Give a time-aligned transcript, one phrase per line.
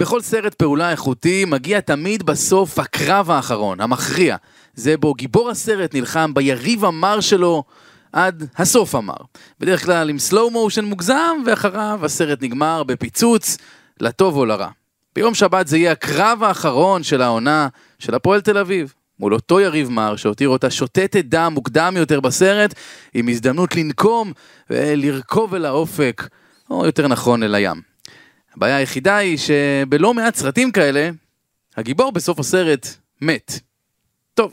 [0.00, 4.36] בכל סרט פעולה איכותי מגיע תמיד בסוף הקרב האחרון, המכריע.
[4.74, 7.64] זה בו גיבור הסרט נלחם ביריב המר שלו
[8.12, 9.14] עד הסוף המר.
[9.60, 13.58] בדרך כלל עם סלואו מושן מוגזם, ואחריו הסרט נגמר בפיצוץ,
[14.00, 14.68] לטוב או לרע.
[15.14, 18.94] ביום שבת זה יהיה הקרב האחרון של העונה של הפועל תל אביב.
[19.18, 22.74] מול אותו יריב מר שהותיר אותה שותתת דם מוקדם יותר בסרט,
[23.14, 24.32] עם הזדמנות לנקום
[24.70, 26.28] ולרכוב אל האופק,
[26.70, 27.89] או יותר נכון אל הים.
[28.56, 31.10] הבעיה היחידה היא שבלא מעט סרטים כאלה,
[31.76, 32.88] הגיבור בסוף הסרט
[33.20, 33.60] מת.
[34.34, 34.52] טוב,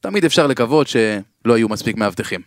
[0.00, 2.40] תמיד אפשר לקוות שלא יהיו מספיק מאבטחים.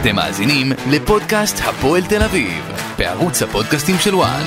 [0.00, 2.62] אתם מאזינים לפודקאסט הפועל תל אביב,
[2.98, 4.44] בערוץ הפודקאסטים של וואן.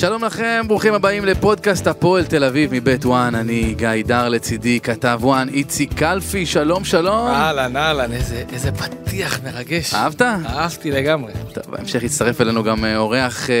[0.00, 5.18] שלום לכם, ברוכים הבאים לפודקאסט הפועל תל אביב מבית וואן, אני גיא דר לצידי, כתב
[5.22, 7.28] וואן, איציק קלפי, שלום שלום.
[7.28, 9.94] אהלן, אהלן, איזה, איזה פתיח מרגש.
[9.94, 10.22] אהבת?
[10.22, 11.32] אהבתי לגמרי.
[11.52, 13.54] טוב, בהמשך יצטרף אלינו גם אה, אורח אה,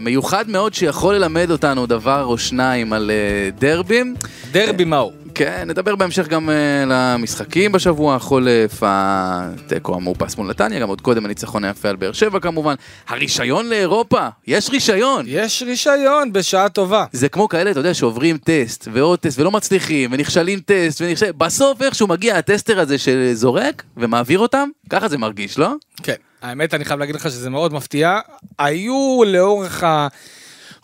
[0.00, 4.14] מיוחד מאוד שיכול ללמד אותנו דבר או שניים על אה, דרבים.
[4.52, 5.21] דרבי מהו?
[5.34, 6.52] כן, נדבר בהמשך גם uh,
[6.88, 12.40] למשחקים בשבוע החולף, התיקו המאופס מול נתניה, גם עוד קודם הניצחון היפה על באר שבע
[12.40, 12.74] כמובן.
[13.08, 15.24] הרישיון לאירופה, יש רישיון.
[15.28, 17.04] יש רישיון בשעה טובה.
[17.12, 21.82] זה כמו כאלה, אתה יודע, שעוברים טסט ועוד טסט ולא מצליחים, ונכשלים טסט, ונכשלים, בסוף
[21.82, 25.72] איכשהו מגיע הטסטר הזה שזורק ומעביר אותם, ככה זה מרגיש, לא?
[26.02, 28.18] כן, האמת אני חייב להגיד לך שזה מאוד מפתיע.
[28.58, 30.08] היו לאורך ה...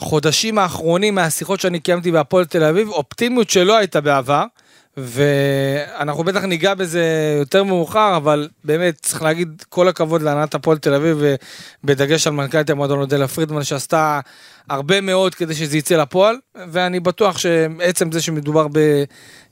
[0.00, 4.44] החודשים האחרונים מהשיחות שאני קיימתי בהפועל תל אביב, אופטימיות שלא הייתה בעבר,
[4.96, 10.94] ואנחנו בטח ניגע בזה יותר מאוחר, אבל באמת צריך להגיד כל הכבוד להנהלת הפועל תל
[10.94, 11.22] אביב,
[11.84, 14.20] בדגש על מנכ"לית המועדון אודלה פרידמן שעשתה
[14.68, 18.66] הרבה מאוד כדי שזה יצא לפועל, ואני בטוח שעצם זה שמדובר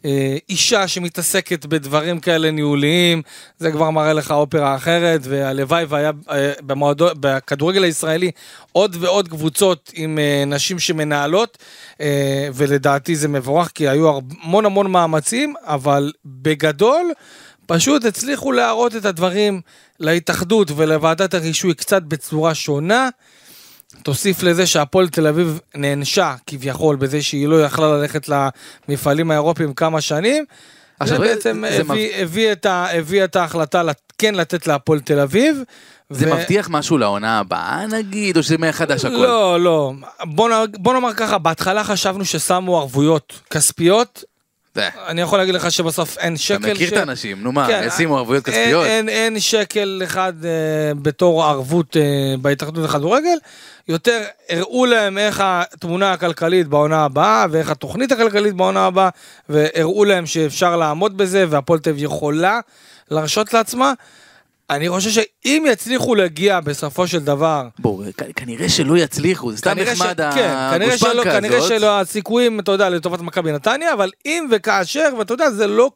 [0.05, 3.23] באישה שמתעסקת בדברים כאלה ניהוליים,
[3.59, 8.31] זה כבר מראה לך אופרה אחרת, והלוואי והיה אה, במועדון, בכדורגל הישראלי
[8.73, 11.59] עוד ועוד קבוצות עם אה, נשים שמנהלות,
[12.01, 17.13] אה, ולדעתי זה מבורך, כי היו המון המון מאמצים, אבל בגדול,
[17.67, 19.61] פשוט הצליחו להראות את הדברים
[20.01, 23.09] להתאחדות ולוועדת הרישוי קצת בצורה שונה.
[24.07, 28.29] תוסיף לזה שהפועל תל אביב נענשה כביכול בזה שהיא לא יכלה ללכת
[28.89, 30.45] למפעלים האירופיים כמה שנים.
[31.01, 32.23] עכשיו, זה בעצם זה הביא, מב...
[32.23, 33.83] הביא, את ה, הביא את ההחלטה
[34.19, 35.63] כן לתת להפועל תל אביב.
[36.11, 36.35] זה ו...
[36.37, 39.15] מבטיח משהו לעונה הבאה נגיד, או שזה מחדש הכל?
[39.15, 39.93] לא, לא.
[40.25, 44.25] בוא, בוא נאמר ככה, בהתחלה חשבנו ששמו ערבויות כספיות,
[45.07, 46.57] אני יכול להגיד לך שבסוף אין שקל.
[46.57, 46.89] אתה מכיר.
[46.89, 48.87] את האנשים, נו מה, כן, שימו ערבויות כספיות?
[48.87, 50.51] אין, שקל אחד אה,
[51.03, 53.37] בתור ערבות אה, בהתאחדות לכדורגל.
[53.89, 59.09] יותר הראו להם איך התמונה הכלכלית בעונה הבאה ואיך התוכנית הכלכלית בעונה הבאה
[59.49, 62.61] והראו להם שאפשר לעמוד בזה והפועל תל אביב יכולה
[63.11, 63.93] להרשות לעצמה.
[64.71, 67.69] אני חושב שאם יצליחו להגיע בסופו של דבר...
[67.79, 68.03] בואו,
[68.37, 71.25] כנראה שלא יצליחו, זה סתם נחמד כן, הגושפנקה הזאת.
[71.25, 75.91] כנראה שלא, הסיכויים, אתה יודע, לטובת מכבי נתניה, אבל אם וכאשר, ואתה יודע, זה לא...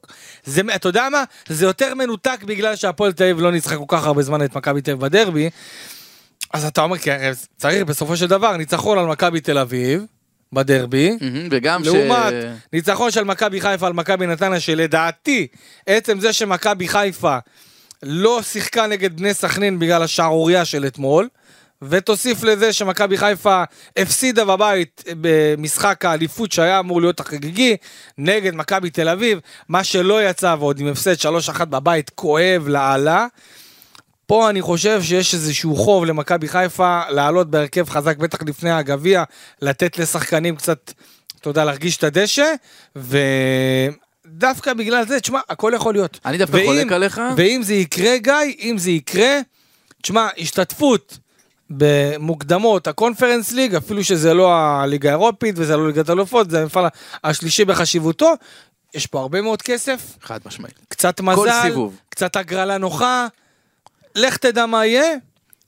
[0.45, 1.25] זה, אתה יודע מה?
[1.49, 4.81] זה יותר מנותק בגלל שהפועל תל אביב לא ניצחה כל כך הרבה זמן את מכבי
[4.81, 5.51] תל אביב בדרבי.
[6.53, 7.11] אז אתה אומר, כי
[7.57, 10.05] צריך בסופו של דבר ניצחון על מכבי תל אביב.
[10.53, 11.19] בדרבי,
[11.51, 12.47] וגם לעומת ש...
[12.73, 15.47] ניצחון של מכבי חיפה על מכבי נתניה, שלדעתי,
[15.87, 17.39] עצם זה שמכבי חיפה
[18.03, 21.29] לא שיחקה נגד בני סכנין בגלל השערורייה של אתמול,
[21.83, 23.63] ותוסיף לזה שמכבי חיפה
[23.97, 27.77] הפסידה בבית במשחק האליפות שהיה אמור להיות החגיגי
[28.19, 31.15] נגד מכבי תל אביב, מה שלא יצא ועוד עם הפסד
[31.61, 33.27] 3-1 בבית כואב לאללה.
[34.27, 39.25] פה אני חושב שיש איזשהו חוב למכבי חיפה לעלות בהרכב חזק בטח לפני הגביע,
[39.63, 40.93] לתת לשחקנים קצת,
[41.41, 42.53] אתה יודע, להרגיש את הדשא,
[42.97, 43.19] ו...
[44.31, 46.21] דווקא בגלל זה, תשמע, הכל יכול להיות.
[46.25, 47.21] אני דווקא חולק עליך.
[47.37, 49.41] ואם זה יקרה, גיא, אם זה יקרה,
[50.03, 51.19] תשמע, השתתפות
[51.71, 56.87] במוקדמות הקונפרנס ליג, אפילו שזה לא הליגה האירופית וזה לא ליגת אלופות, זה המפעל
[57.25, 58.33] השלישי בחשיבותו,
[58.95, 60.03] יש פה הרבה מאוד כסף.
[60.23, 60.75] חד משמעית.
[60.89, 61.73] קצת מזל,
[62.09, 63.27] קצת הגרלה נוחה,
[64.15, 65.17] לך תדע מה יהיה.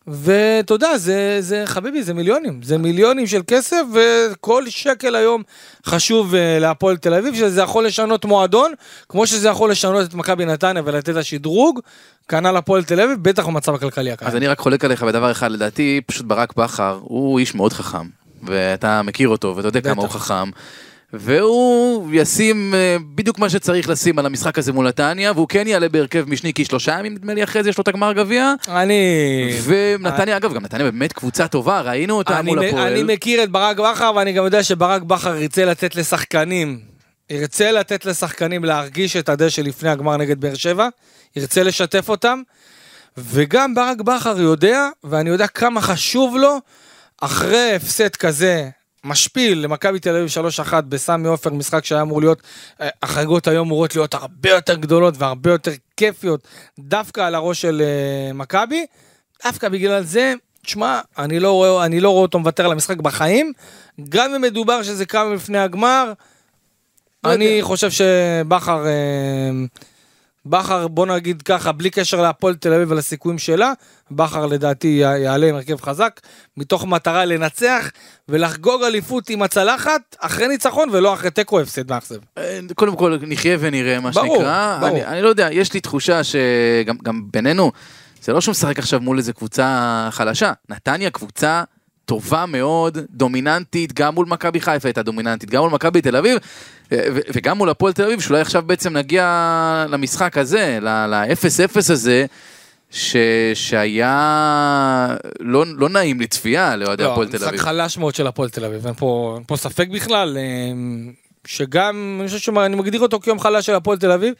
[0.06, 2.62] ואתה יודע, זה, זה, חביבי, זה מיליונים.
[2.62, 5.42] זה מיליונים של כסף, וכל שקל היום
[5.86, 8.72] חשוב uh, להפועל תל אביב, שזה יכול לשנות מועדון,
[9.08, 11.80] כמו שזה יכול לשנות את מכבי נתניה ולתת לה שדרוג,
[12.28, 14.28] כנ"ל הפועל תל אביב, בטח במצב הכלכלי הקיים.
[14.30, 18.06] אז אני רק חולק עליך בדבר אחד, לדעתי, פשוט ברק בכר, הוא איש מאוד חכם,
[18.42, 19.92] ואתה מכיר אותו, ואתה יודע בטח.
[19.92, 20.50] כמה הוא חכם.
[21.12, 25.88] והוא ישים אה, בדיוק מה שצריך לשים על המשחק הזה מול נתניה, והוא כן יעלה
[25.88, 28.54] בהרכב משני כי שלושה ימים נדמה לי אחרי זה יש לו את הגמר גביע.
[28.68, 29.02] אני...
[29.64, 32.92] ונתניה, אגב, גם נתניה באמת קבוצה טובה, ראינו אותה מול הפועל.
[32.92, 36.80] אני מכיר את ברק בכר ואני גם יודע שברק בכר ירצה לתת לשחקנים,
[37.30, 40.88] ירצה לתת לשחקנים להרגיש את הדשא לפני הגמר נגד באר שבע,
[41.36, 42.42] ירצה לשתף אותם,
[43.16, 46.58] וגם ברק בכר יודע, ואני יודע כמה חשוב לו,
[47.20, 48.68] אחרי הפסד כזה
[49.04, 50.28] משפיל למכבי תל אביב
[50.70, 52.42] 3-1 בסמי עופר, משחק שהיה אמור להיות,
[52.80, 56.40] אה, החגיגות היו אמורות להיות הרבה יותר גדולות והרבה יותר כיפיות,
[56.78, 58.86] דווקא על הראש של אה, מכבי,
[59.44, 63.52] דווקא בגלל זה, תשמע, אני לא רואה, אני לא רואה אותו מוותר על המשחק בחיים,
[64.08, 66.12] גם אם מדובר שזה קם לפני הגמר,
[67.24, 67.66] לא אני יודע.
[67.66, 69.50] חושב שבכר, אה,
[70.46, 73.72] בכר, בוא נגיד ככה, בלי קשר להפועל תל אביב ולסיכויים שלה,
[74.10, 76.20] בכר לדעתי יעלה עם הרכב חזק,
[76.56, 77.90] מתוך מטרה לנצח
[78.28, 82.18] ולחגוג אליפות עם הצלחת, אחרי ניצחון ולא אחרי תיקו הפסד מאכזב.
[82.38, 84.78] אה, קודם כל נחיה ונראה מה ברור, שנקרא.
[84.80, 84.90] ברור.
[84.90, 87.72] אני, אני לא יודע, יש לי תחושה שגם גם בינינו,
[88.22, 90.52] זה לא שהוא משחק עכשיו מול איזה קבוצה חלשה.
[90.68, 91.62] נתניה קבוצה
[92.04, 96.38] טובה מאוד, דומיננטית, גם מול מכבי חיפה הייתה דומיננטית, גם מול מכבי תל אביב,
[96.92, 96.98] אה,
[97.34, 102.26] וגם מול הפועל תל אביב, שאולי עכשיו בעצם נגיע למשחק הזה, ל-0-0 הזה.
[102.94, 103.16] ש...
[103.54, 107.60] שהיה לא, לא נעים לצפייה לאוהדי הפועל תל לא, משחק אביב.
[107.60, 110.42] חלש מאוד של הפועל תל אביב, אין פה, אין פה ספק בכלל, אה,
[111.46, 114.34] שגם, אני חושב שאני מגדיר אותו כיום חלש של הפועל תל אביב.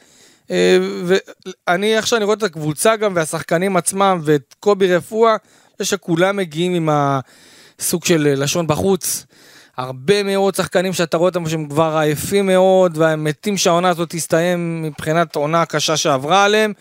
[0.51, 5.37] אה, ואני, איך שאני רואה את הקבוצה גם והשחקנים עצמם ואת קובי רפואה,
[5.83, 6.89] שכולם מגיעים עם
[7.83, 9.27] הסוג של אה, לשון בחוץ.
[9.77, 14.83] הרבה מאוד שחקנים שאתה רואה אותם שהם כבר עייפים מאוד והם מתים שהעונה הזאת תסתיים
[14.83, 16.73] מבחינת עונה קשה שעברה עליהם.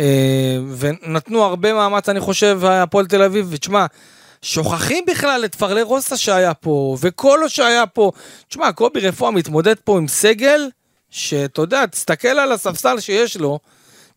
[0.00, 3.48] אה, ונתנו הרבה מאמץ אני חושב הפועל תל אביב.
[3.50, 3.86] ותשמע
[4.42, 8.10] שוכחים בכלל את פרלי רוסה שהיה פה וקולו שהיה פה.
[8.48, 10.68] תשמע קובי רפואה מתמודד פה עם סגל
[11.10, 13.58] שאתה יודע תסתכל על הספסל שיש לו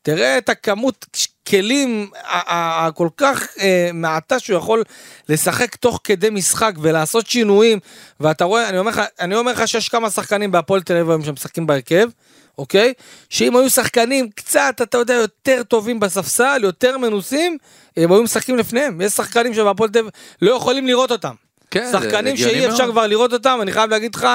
[0.04, 1.06] תראה את הכמות
[1.48, 2.10] כלים
[2.48, 4.84] הכל כך אה, מעטה שהוא יכול
[5.30, 7.80] לשחק תוך כדי משחק ולעשות שינויים.
[8.20, 11.24] ואתה רואה אני אומר לך אני אומר לך שיש כמה שחקנים בהפועל תל אביב היום
[11.24, 12.10] שמשחקים בהרכב
[12.58, 12.94] אוקיי?
[13.30, 17.58] שאם היו שחקנים קצת אתה יודע יותר טובים בספסל יותר מנוסים
[17.98, 19.02] הם היו משחקים לפניהם.
[19.02, 20.12] יש שחקנים שבהפועל תל אביב
[20.42, 21.34] לא יכולים לראות אותם.
[21.72, 22.92] כן, שחקנים שאי אפשר מאוד.
[22.92, 24.28] כבר לראות אותם אני חייב להגיד לך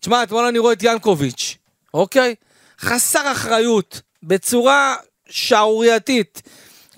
[0.00, 1.56] תשמע אתמול אני רואה את ינקוביץ'
[1.94, 2.34] אוקיי?
[2.80, 4.96] חסר אחריות בצורה
[5.30, 6.42] שערורייתית.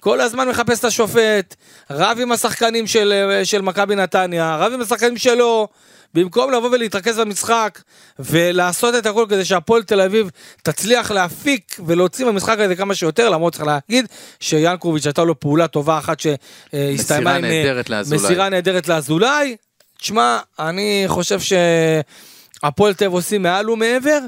[0.00, 1.54] כל הזמן מחפש את השופט,
[1.90, 5.68] רב עם השחקנים של, של מכבי נתניה, רב עם השחקנים שלו,
[6.14, 7.80] במקום לבוא ולהתרכז במשחק
[8.18, 10.30] ולעשות את הכל כדי שהפועל תל אביב
[10.62, 14.06] תצליח להפיק ולהוציא מהמשחק הזה כמה שיותר, למרות צריך להגיד
[14.40, 18.02] שיאנקוביץ' הייתה לו פעולה טובה אחת שהסתיימה עם אה.
[18.10, 19.56] מסירה נהדרת לאזולאי.
[19.98, 24.18] תשמע, אני חושב שהפועל תל אביב עושים מעל ומעבר.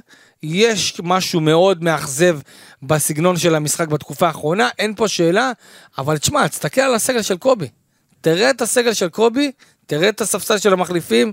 [0.42, 2.38] יש משהו מאוד מאכזב
[2.82, 5.52] בסגנון של המשחק בתקופה האחרונה, אין פה שאלה,
[5.98, 7.68] אבל תשמע, תסתכל על הסגל של קובי.
[8.20, 9.52] תראה את הסגל של קובי,
[9.86, 11.32] תראה את הספסל של המחליפים.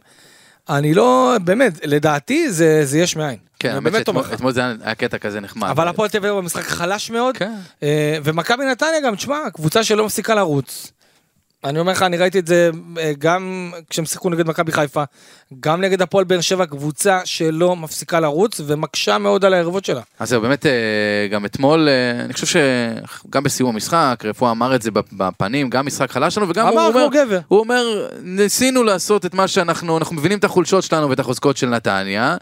[0.69, 3.37] אני לא, באמת, לדעתי זה, זה יש מאין.
[3.59, 4.33] כן, אני באמת אומר לך.
[4.33, 5.69] אתמול זה היה קטע כזה נחמד.
[5.69, 7.53] אבל הפועל תל אביב במשחק חלש מאוד, כן.
[7.83, 10.91] אה, ומכבי נתניה גם, תשמע, קבוצה שלא מפסיקה לרוץ.
[11.63, 15.03] אני אומר לך, אני ראיתי את זה אה, גם כשהם שיחקו נגד מכבי חיפה,
[15.59, 20.01] גם נגד הפועל באר שבע, קבוצה שלא מפסיקה לרוץ ומקשה מאוד על היריבות שלה.
[20.19, 20.71] אז זהו, באמת, אה,
[21.31, 22.59] גם אתמול, אה, אני חושב
[23.27, 26.87] שגם בסיום המשחק, רפואה אמר את זה בפנים, גם משחק חלש שלנו, וגם הוא אמר
[26.87, 27.39] אומר, גבר.
[27.47, 31.67] הוא אומר, ניסינו לעשות את מה שאנחנו, אנחנו מבינים את החולשות שלנו ואת החוזקות של
[31.69, 32.37] נתניה.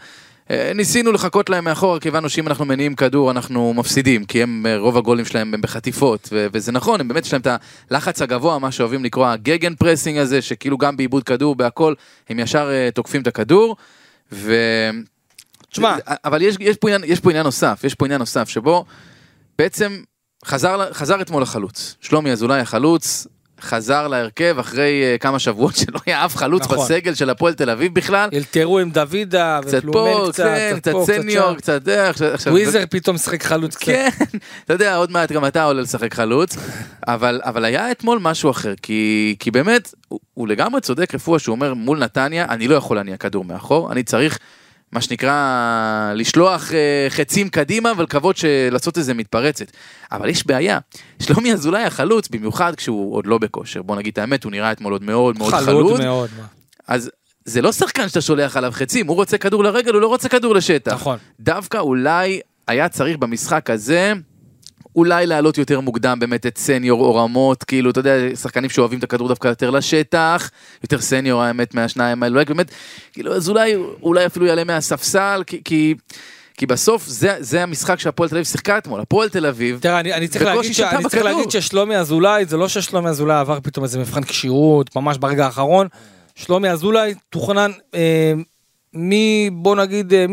[0.52, 4.66] אה, ניסינו לחכות להם מאחורה, כי הבנו שאם אנחנו מניעים כדור אנחנו מפסידים, כי הם,
[4.66, 7.48] אה, רוב הגולים שלהם הם בחטיפות, ו- וזה נכון, הם באמת יש להם את
[7.92, 11.94] הלחץ הגבוה, מה שאוהבים לקרוא ה gegenpressing הזה, שכאילו גם בעיבוד כדור, בהכל,
[12.30, 13.76] הם ישר אה, תוקפים את הכדור,
[14.32, 14.56] ו...
[15.72, 15.98] תשמע.
[16.26, 18.86] אבל יש, יש, פה עניין, יש פה עניין נוסף, יש פה עניין נוסף, שבו
[19.58, 20.02] בעצם
[20.46, 21.96] חזר, חזר אתמול החלוץ.
[22.02, 23.28] שלומי אזולאי החלוץ,
[23.62, 26.78] חזר להרכב אחרי uh, כמה שבועות שלא היה אף חלוץ נכון.
[26.78, 28.30] בסגל של הפועל תל אביב בכלל.
[28.34, 31.54] אלתרו עם דוידה, קצת פה, קצת, כן, קצת פה, סניור.
[31.54, 32.28] קצת זה, עכשיו...
[32.34, 33.86] עכשיו- וויזר פתאום משחק חלוץ קצת.
[33.86, 34.10] כן,
[34.66, 36.58] אתה יודע, עוד מעט גם אתה עולה לשחק חלוץ,
[37.08, 41.54] אבל, אבל היה אתמול משהו אחר, כי, כי באמת, הוא, הוא לגמרי צודק רפואה שהוא
[41.56, 44.40] אומר מול נתניה, אני לא יכול להניע כדור מאחור, אני צריך,
[44.92, 48.40] מה שנקרא, לשלוח אה, חצים קדימה ולקוות
[48.72, 49.66] לעשות איזה מתפרצת.
[50.12, 50.80] אבל יש בעיה,
[51.20, 54.94] שלומי אזולאי החלוץ, במיוחד כשהוא עוד לא בכושר, בוא נגיד את האמת, הוא נראה אתמול
[54.94, 56.30] עוד מאוד מאוד חלוד חלוד, מאוד.
[56.88, 57.12] אז
[57.46, 60.56] זה לא שחקן שאתה שולח עליו חצים, הוא רוצה כדור לרגל, הוא לא רוצה כדור
[60.56, 60.94] לשטח.
[60.94, 61.18] נכון.
[61.40, 64.14] דווקא אולי היה צריך במשחק הזה
[64.96, 69.04] אולי לעלות יותר מוקדם באמת את סניור או רמות, כאילו, אתה יודע, שחקנים שאוהבים את
[69.04, 70.50] הכדור דווקא יותר לשטח,
[70.84, 72.72] יותר סניור האמת מהשניים האלה, אולי באמת,
[73.14, 75.62] כאילו, אז אולי, אולי אפילו יעלה מהספסל, כי...
[75.66, 75.96] כי
[76.60, 80.14] כי בסוף זה, זה המשחק שהפועל תל אביב שיחקה אתמול, הפועל תל אביב, תראה, אני,
[80.14, 80.80] אני צריך, להגיד, ש...
[80.80, 81.24] אני צריך.
[81.24, 85.88] להגיד ששלומי אזולאי, זה לא ששלומי אזולאי עבר פתאום איזה מבחן כשירות, ממש ברגע האחרון.
[86.36, 88.34] שלומי אזולאי תוכנן אה,
[88.94, 89.14] מ...
[89.64, 90.26] בוא נגיד, אה,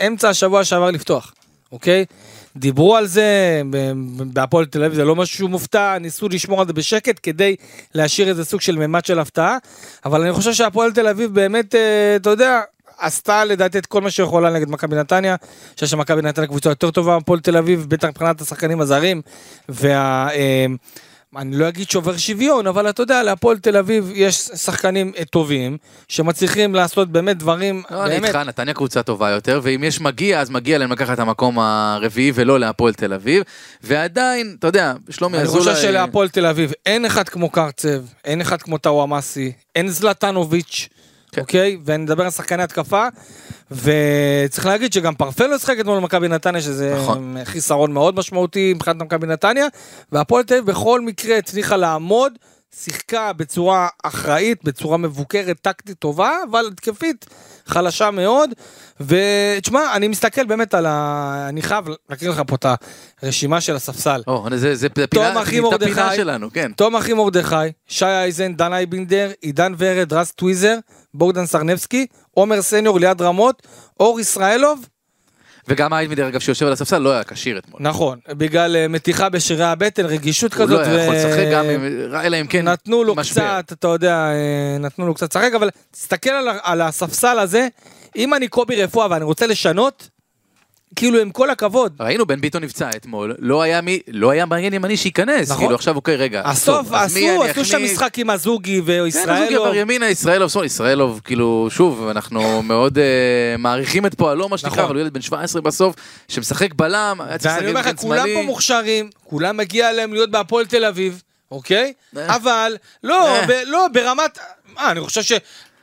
[0.00, 1.34] מאמצע השבוע שעבר לפתוח,
[1.72, 2.04] אוקיי?
[2.56, 3.62] דיברו על זה,
[4.32, 7.56] בהפועל תל אביב זה לא משהו מופתע, ניסו לשמור על זה בשקט כדי
[7.94, 9.58] להשאיר איזה סוג של ממד של הפתעה,
[10.04, 12.60] אבל אני חושב שהפועל תל אביב באמת, אה, אתה יודע,
[12.98, 16.90] עשתה לדעתי את כל מה שיכולה נגד מכבי נתניה, אני חושב שמכבי נתניה קבוצה יותר
[16.90, 19.22] טובה מהפועל תל אביב, בטח מבחינת השחקנים הזרים,
[19.68, 20.28] וה...
[21.36, 25.76] אני לא אגיד שובר שוויון, אבל אתה יודע, להפועל תל אביב יש שחקנים אה, טובים,
[26.08, 30.40] שמצליחים לעשות באמת דברים, לא, אני באמת, איתך, נתניה קבוצה טובה יותר, ואם יש מגיע,
[30.40, 33.42] אז מגיע להם לקחת את המקום הרביעי ולא להפועל תל אביב,
[33.82, 35.74] ועדיין, אתה יודע, שלומי אני אזולאי...
[35.74, 40.88] חושב שלהפועל תל אביב אין אחד כמו קרצב, אין אחד כמו טאוואמאסי, אין זלטנוביץ',
[41.32, 41.40] כן.
[41.40, 41.78] אוקיי?
[41.84, 43.06] ואני מדבר על שחקני התקפה,
[43.70, 47.36] וצריך להגיד שגם פרפל לא שיחק אתמול במכבי נתניה, שזה נכון.
[47.44, 49.66] חיסרון מאוד משמעותי מבחינת מכבי נתניה,
[50.12, 52.32] והפועל תל אביב בכל מקרה הצליחה לעמוד.
[52.80, 57.26] שיחקה בצורה אחראית, בצורה מבוקרת, טקטית טובה, אבל התקפית
[57.66, 58.50] חלשה מאוד.
[59.00, 61.46] ותשמע, אני מסתכל באמת על ה...
[61.48, 62.66] אני חייב להקריא לך פה את
[63.22, 64.22] הרשימה של הספסל.
[64.26, 65.40] או, זה, זה פינה,
[65.74, 66.72] הפינה שלנו, כן.
[66.72, 67.54] תום אחי מרדכי,
[67.86, 70.78] שי אייזן, דן אייבינדר, עידן ורד, רז טוויזר,
[71.14, 73.62] בוגדן סרנבסקי, עומר סניור, ליעד רמות,
[74.00, 74.86] אור ישראלוב,
[75.68, 77.80] וגם איידמידר, אגב, שיושב על הספסל, לא היה כשיר אתמול.
[77.82, 81.84] נכון, בגלל אה, מתיחה בשירי הבטן, רגישות הוא כזאת, לא היה יכול לשחק גם, אם-
[82.24, 83.42] אלא אם כן נתנו לו משבר.
[83.62, 87.68] קצת, אתה יודע, אה, נתנו לו קצת לשחק, אבל תסתכל על, על הספסל הזה,
[88.16, 90.08] אם אני קובי רפואה ואני רוצה לשנות,
[90.96, 94.74] כאילו עם כל הכבוד, ראינו, בן ביטון נפצע אתמול, לא היה מי, לא היה מגן
[94.74, 95.62] ימני שייכנס, נכון.
[95.62, 97.84] כאילו עכשיו אוקיי, רגע, טוב, עשו, עשו שם?
[97.84, 102.62] משחק עם הזוגי כן, אז הוא וישראלוב, גבר ימינה, ישראלוב, שמאל, ישראלוב, כאילו, שוב, אנחנו
[102.62, 103.04] מאוד אה,
[103.58, 104.84] מעריכים את פועלו, מה שנקרא, נכון.
[104.84, 105.94] אבל הוא ילד בן 17 בסוף,
[106.28, 108.46] שמשחק בלם, היה צריך ואני לשחק אומר לך, מגן כולם פה שמאלי.
[108.46, 111.92] מוכשרים, כולם מגיע להם להיות בהפועל תל אביב, אוקיי?
[112.16, 112.36] אה.
[112.36, 113.64] אבל, לא, אה.
[113.64, 114.38] לא, ברמת,
[114.78, 115.32] אה, אני חושב ש...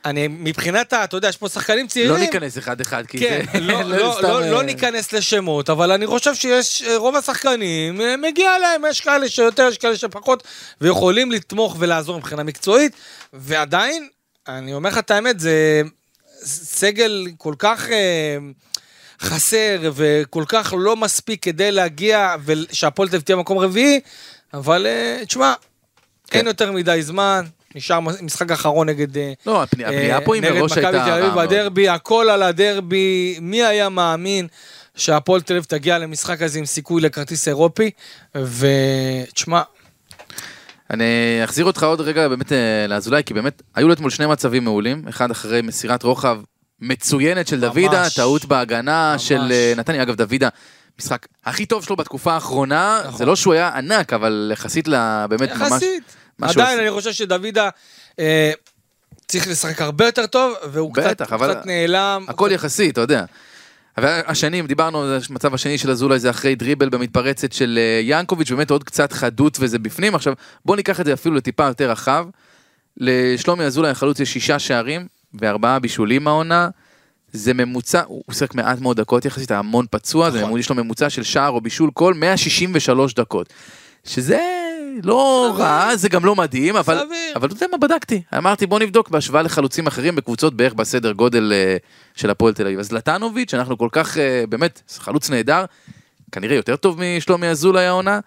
[0.04, 2.12] אני, מבחינת, ה- אתה יודע, יש פה שחקנים צעירים.
[2.12, 3.60] לא ניכנס אחד אחד, כי כן, זה...
[3.60, 8.00] לא, לא, סתם, לא, אה, לא ניכנס לשמות, אבל אני חושב שיש, אה, רוב השחקנים,
[8.00, 10.42] אה, מגיע להם, יש כאלה שיותר, יש כאלה שפחות,
[10.80, 12.92] ויכולים לתמוך ולעזור מבחינה מקצועית,
[13.32, 14.08] ועדיין,
[14.48, 15.82] אני אומר לך את האמת, זה
[16.44, 18.36] סגל כל כך אה,
[19.20, 24.00] חסר, וכל כך לא מספיק כדי להגיע, ושהפועל תל אביב תהיה מקום רביעי,
[24.54, 24.86] אבל
[25.26, 25.54] תשמע,
[26.30, 26.38] כן.
[26.38, 27.44] אין יותר מדי זמן.
[27.74, 29.16] נשאר משחק אחרון נגד...
[29.18, 31.48] אה, לא, הפני- הפנייה פה היא נגד מראש מכבי הייתה תל אביב רעה מאוד.
[31.48, 34.46] בדרבי, הכל על הדרבי, מי היה מאמין
[34.96, 37.90] שהפועל תל אביב תגיע למשחק הזה עם סיכוי לכרטיס אירופי,
[38.34, 39.62] ותשמע,
[40.90, 41.04] אני
[41.44, 45.04] אחזיר אותך עוד רגע באמת אה, לאזולאי, כי באמת היו לו אתמול שני מצבים מעולים,
[45.08, 46.38] אחד אחרי מסירת רוחב
[46.80, 47.60] מצוינת של.
[47.60, 49.28] דוידה, טעות בהגנה ממש.
[49.28, 50.48] של אה, נתניה, אגב דוידה,
[51.00, 53.18] משחק הכי טוב שלו בתקופה האחרונה, נכון.
[53.18, 55.24] זה לא שהוא היה ענק, אבל יחסית ל...
[55.28, 55.60] באמת ממש...
[55.60, 56.16] יחסית.
[56.42, 56.80] עדיין.
[56.80, 57.68] אני חושב שדוידה
[58.18, 58.52] אה,
[59.26, 62.24] צריך לשחק הרבה יותר טוב, והוא קצת, בטח, אבל- קצת נעלם.
[62.28, 63.24] הכל יחסי, אתה יודע.
[63.98, 68.50] אבל השני, דיברנו, זה המצב השני של אזולאי זה אחרי דריבל במתפרצת של אה, ינקוביץ',
[68.50, 70.14] באמת עוד קצת חדות וזה בפנים.
[70.14, 70.32] עכשיו,
[70.64, 72.26] בוא ניקח את זה אפילו לטיפה יותר רחב.
[72.96, 76.68] לשלומי אזולאי החלוץ יש שישה שערים וארבעה בישולים העונה.
[77.32, 80.48] זה ממוצע, הוא שיחק מעט מאוד דקות יחסית, המון פצוע, זה נכון.
[80.50, 83.52] ממוצע, יש לו ממוצע של שער או בישול כל 163 דקות.
[84.04, 84.40] שזה
[85.02, 85.54] לא.
[85.58, 87.36] רע, זה גם לא מדהים, אבל, סביר.
[87.36, 88.22] אבל אתה יודע מה, בדקתי.
[88.38, 91.76] אמרתי בוא נבדוק בהשוואה לחלוצים אחרים בקבוצות בערך בסדר גודל אה,
[92.16, 92.78] של הפועל תל אביב.
[92.78, 95.64] אז לטנוביץ', שאנחנו כל כך, אה, באמת, חלוץ נהדר,
[96.32, 98.20] כנראה יותר טוב משלומי אזולאי העונה,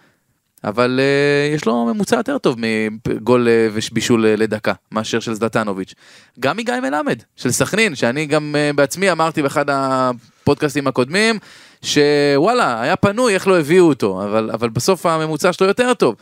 [0.63, 5.93] אבל אה, יש לו ממוצע יותר טוב מגול ובישול לדקה, מאשר של זלטנוביץ'.
[6.39, 11.39] גם מגיא מלמד, של סכנין, שאני גם בעצמי אמרתי באחד הפודקאסטים הקודמים,
[11.81, 16.15] שוואלה, היה פנוי, איך לא הביאו אותו, אבל, אבל בסוף הממוצע שלו יותר טוב.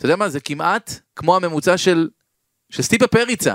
[0.00, 2.08] אתה יודע מה, זה כמעט כמו הממוצע של,
[2.70, 3.54] של סטיפה פריצה,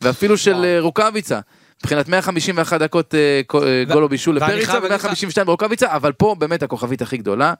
[0.00, 0.64] ואפילו של.
[0.64, 1.40] אה, רוקאביצה.
[1.82, 5.96] מבחינת 151 דקות אה, אה, ו- גול או בישול לפריצה חייב להגיד לך- ו-152 ברוקאביצה,
[5.96, 7.54] אבל פה באמת הכוכבית הכי גדולה.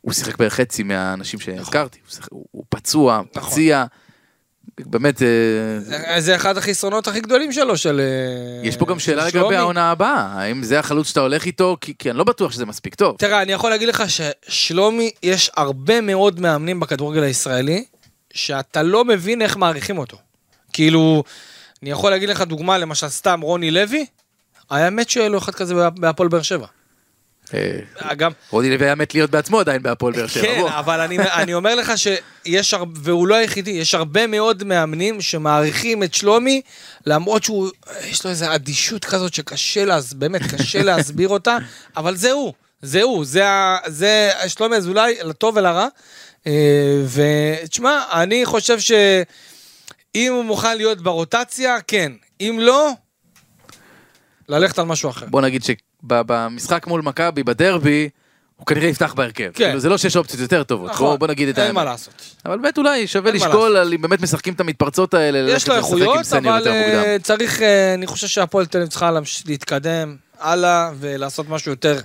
[0.00, 1.98] הוא שיחק בערך חצי מהאנשים שהזכרתי,
[2.30, 3.50] הוא, פצוע, נכון.
[3.50, 3.84] פציע,
[4.86, 5.26] באמת, אה,
[5.80, 8.00] זה- זה אחד החסרונות הכי גדולים שלו, של...
[8.00, 9.56] אה, יש פה גם שאלה לגבי שלומי.
[9.56, 12.94] העונה הבאה, האם זה החלוץ שאתה הולך איתו, כי, כי אני לא בטוח שזה מספיק
[12.94, 13.16] טוב.
[13.18, 17.84] תראה, אני יכול להגיד לך ששלומי, יש הרבה מאוד מאמנים בכדורגל הישראלי,
[18.34, 20.16] שאתה לא מבין איך מעריכים אותו.
[20.72, 21.22] כאילו,
[21.82, 24.06] אני יכול להגיד לך דוגמה, למשל סתם רוני לוי,
[24.70, 26.66] היה מת שיהיה לו אחד כזה בה- בהפועל באר שבע.
[27.54, 30.42] אה, גם, רודי לוי היה מת להיות בעצמו עדיין בהפועל באר שבע.
[30.42, 30.62] כן.
[30.68, 36.02] אבל אני, אני אומר לך שיש, הר- והוא לא היחידי, יש הרבה מאוד מאמנים שמעריכים
[36.02, 36.62] את שלומי,
[37.06, 37.68] למרות שהוא,
[38.04, 40.12] יש לו איזו אדישות כזאת שקשה להס...
[40.12, 41.56] באמת קשה להסביר אותה,
[41.96, 42.52] אבל זה הוא,
[42.82, 43.44] זה הוא, זה,
[43.86, 45.86] זה שלומי אזולאי, לטוב ולרע.
[46.46, 46.52] אה,
[47.62, 52.12] ותשמע, אני חושב שאם הוא מוכן להיות ברוטציה, כן.
[52.40, 52.90] אם לא,
[54.48, 55.26] ללכת על משהו אחר.
[55.26, 55.62] בוא נגיד
[56.02, 58.08] שבמשחק מול מכבי בדרבי,
[58.56, 59.50] הוא כנראה יפתח בהרכב.
[59.54, 59.64] כן.
[59.66, 60.90] כאילו, זה לא שיש אופציות יותר טובות.
[60.90, 61.92] נכון, בוא- בוא נגיד את אין מה האמת.
[61.92, 62.14] לעשות.
[62.46, 65.50] אבל באמת אולי שווה לשקול על אם באמת משחקים את המתפרצות האלה.
[65.52, 66.66] יש לו איכויות, אבל.
[66.66, 69.10] אה, צריך, אה, אני חושב שהפועל תל אביב צריכה
[69.46, 72.00] להתקדם הלאה ולעשות משהו יותר,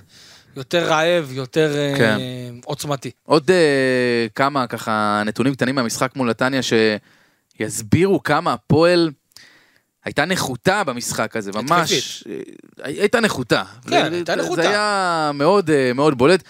[0.56, 2.18] יותר רעב, יותר אה, כן.
[2.64, 3.10] עוצמתי.
[3.24, 6.60] עוד אה, כמה ככה נתונים קטנים מהמשחק מול נתניה
[7.58, 9.10] שיסבירו כמה הפועל
[10.04, 12.24] הייתה נחותה במשחק הזה, ממש.
[12.28, 12.40] אה,
[12.84, 13.62] הייתה נחותה.
[13.88, 14.62] כן, הייתה נחותה.
[14.62, 16.42] זה היה מאוד אה, מאוד בולט.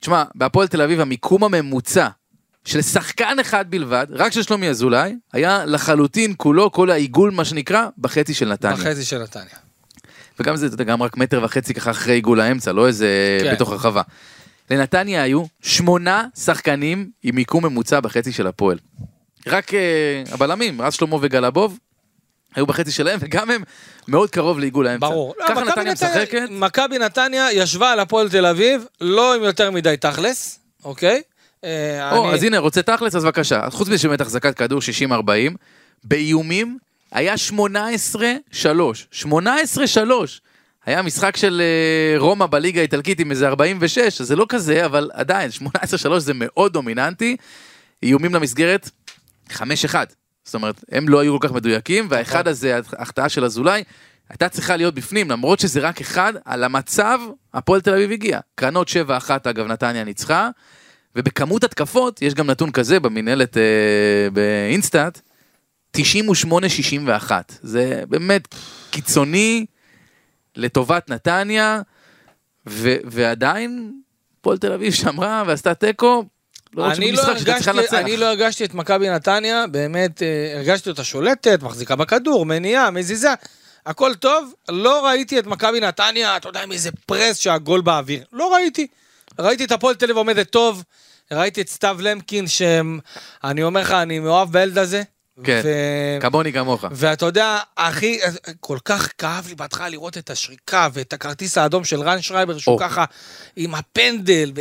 [0.00, 2.08] תשמע, בהפועל תל אביב המיקום הממוצע
[2.64, 7.86] של שחקן אחד בלבד, רק של שלומי אזולאי, היה לחלוטין כולו, כל העיגול מה שנקרא,
[7.98, 8.76] בחצי של נתניה.
[8.76, 9.54] בחצי של נתניה.
[10.40, 13.54] וגם זה, אתה יודע, גם רק מטר וחצי ככה אחרי עיגול האמצע, לא איזה כן.
[13.54, 14.02] בתוך הרחבה.
[14.70, 18.78] לנתניה היו שמונה שחקנים עם מיקום ממוצע בחצי של הפועל.
[19.46, 21.78] רק אה, הבלמים, רז שלמה וגלבוב,
[22.54, 23.62] היו בחצי שלהם, וגם הם
[24.08, 25.06] מאוד קרוב לעיגול האמצע.
[25.08, 25.34] ברור.
[25.38, 26.42] לא, ככה מכבי נתניה משחקת.
[26.50, 31.22] מכבי נתניה ישבה על הפועל תל אביב, לא עם יותר מדי תכלס, אוקיי?
[31.64, 33.60] אה, או, אני- אז הנה, רוצה תכלס, אז בבקשה.
[33.64, 35.56] אז חוץ מזה שבאמת החזקת כדור 60-40,
[36.04, 36.78] באיומים
[37.12, 39.06] היה 18-3.
[39.12, 40.40] 18-3.
[40.86, 45.10] היה משחק של אה, רומא בליגה האיטלקית עם איזה 46, אז זה לא כזה, אבל
[45.12, 45.68] עדיין, 18-3
[46.18, 47.36] זה מאוד דומיננטי.
[48.02, 48.90] איומים למסגרת,
[49.50, 49.60] 5-1.
[50.44, 53.84] זאת אומרת, הם לא היו כל כך מדויקים, והאחד הזה, ההחטאה של אזולאי,
[54.28, 57.18] הייתה צריכה להיות בפנים, למרות שזה רק אחד, על המצב,
[57.54, 58.40] הפועל תל אביב הגיע.
[58.54, 60.50] קרנות 7-1, אגב, נתניה ניצחה,
[61.16, 65.20] ובכמות התקפות, יש גם נתון כזה במינהלת אה, באינסטאט,
[65.96, 66.00] 98-61.
[67.62, 68.54] זה באמת
[68.90, 69.66] קיצוני
[70.56, 71.80] לטובת נתניה,
[72.68, 73.92] ו- ועדיין
[74.40, 76.24] הפועל תל אביב שמרה ועשתה תיקו.
[76.74, 78.06] לא אני לא, שבמשחק שאתה צריכה הרגשתי, לנצח.
[78.06, 83.28] אני לא הרגשתי את מכבי נתניה, באמת אה, הרגשתי אותה שולטת, מחזיקה בכדור, מניעה, מזיזה,
[83.86, 88.54] הכל טוב, לא ראיתי את מכבי נתניה, אתה יודע, עם איזה פרס שהגול באוויר, לא
[88.54, 88.86] ראיתי.
[89.38, 90.82] ראיתי את הפועל תל אביב עומדת טוב,
[91.32, 95.02] ראיתי את סתיו למקין, שאני אומר לך, אני מאוהב בילד הזה.
[95.44, 95.68] כן, ו...
[96.20, 96.84] כמוני כמוך.
[96.90, 98.18] ואתה יודע, הכי,
[98.60, 102.74] כל כך כאב לי בהתחלה לראות את השריקה ואת הכרטיס האדום של רן שרייבר, שהוא
[102.74, 102.78] או.
[102.78, 103.04] ככה
[103.56, 104.60] עם הפנדל, אתה-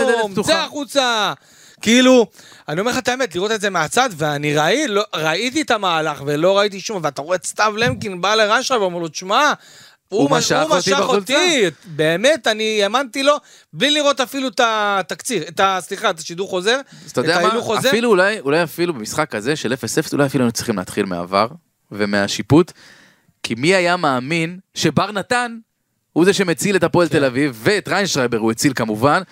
[0.00, 0.52] אדום, פתוחה.
[0.52, 1.32] צא החוצה.
[1.80, 2.26] כאילו,
[2.68, 6.22] אני אומר לך את האמת, לראות את זה מהצד, ואני ראי, לא, ראיתי את המהלך
[6.26, 9.52] ולא ראיתי שום, ואתה רואה את סתיו למקין בא שרייבר ואומר לו, תשמע,
[10.08, 13.36] הוא מש- משך אותי בחולצה." באמת, אני האמנתי לו,
[13.72, 15.78] בלי לראות אפילו את התקציר, את ה...
[15.80, 16.80] סליחה, את השידור חוזר,
[17.18, 17.88] את ההילוך חוזר.
[17.88, 19.76] אפילו אולי, אולי אפילו במשחק כזה של 0-0,
[20.12, 21.48] אולי אפילו היינו צריכים להתחיל מה-VAR
[21.92, 22.72] ומהשיפוט,
[23.42, 25.56] כי מי היה מאמין שבר נתן
[26.16, 27.18] הוא זה שמציל את הפועל כן.
[27.18, 29.22] תל אביב, ואת ריינשרייבר הוא הציל כמובן.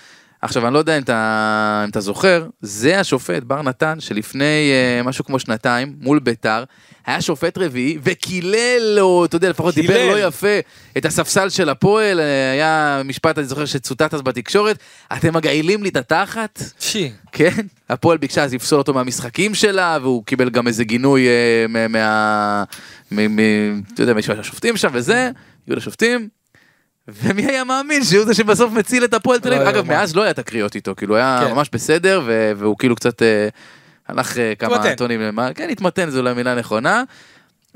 [0.42, 5.02] עכשיו, אני לא יודע אם אתה, אם אתה זוכר, זה השופט, בר נתן, שלפני אה,
[5.02, 6.64] משהו כמו שנתיים, מול ביתר,
[7.06, 10.12] היה שופט רביעי, וקילל לו, אתה יודע, לפחות דיבר קילל.
[10.12, 10.58] לא יפה,
[10.98, 14.78] את הספסל של הפועל, אה, היה משפט, אני זוכר, שצוטט אז בתקשורת,
[15.12, 16.62] אתם מגעילים לי את התחת.
[16.80, 17.12] שי.
[17.32, 22.64] כן, הפועל ביקשה אז לפסול אותו מהמשחקים שלה, והוא קיבל גם איזה גינוי אה, מה...
[23.94, 25.30] אתה יודע, מהשופטים שם וזה,
[25.64, 26.28] הגיעו לשופטים.
[27.08, 29.62] ומי היה מאמין שהוא זה שבסוף מציל את הפועל תל אביב?
[29.62, 29.94] לא אגב, יאומן.
[29.94, 31.52] מאז לא היה תקריות איתו, כאילו, היה כן.
[31.52, 32.22] ממש בסדר,
[32.56, 33.48] והוא כאילו קצת אה,
[34.08, 34.94] הלך אה, כמה.
[34.96, 37.02] טונים למעלה, כן, התמתן, זו אולי מילה נכונה,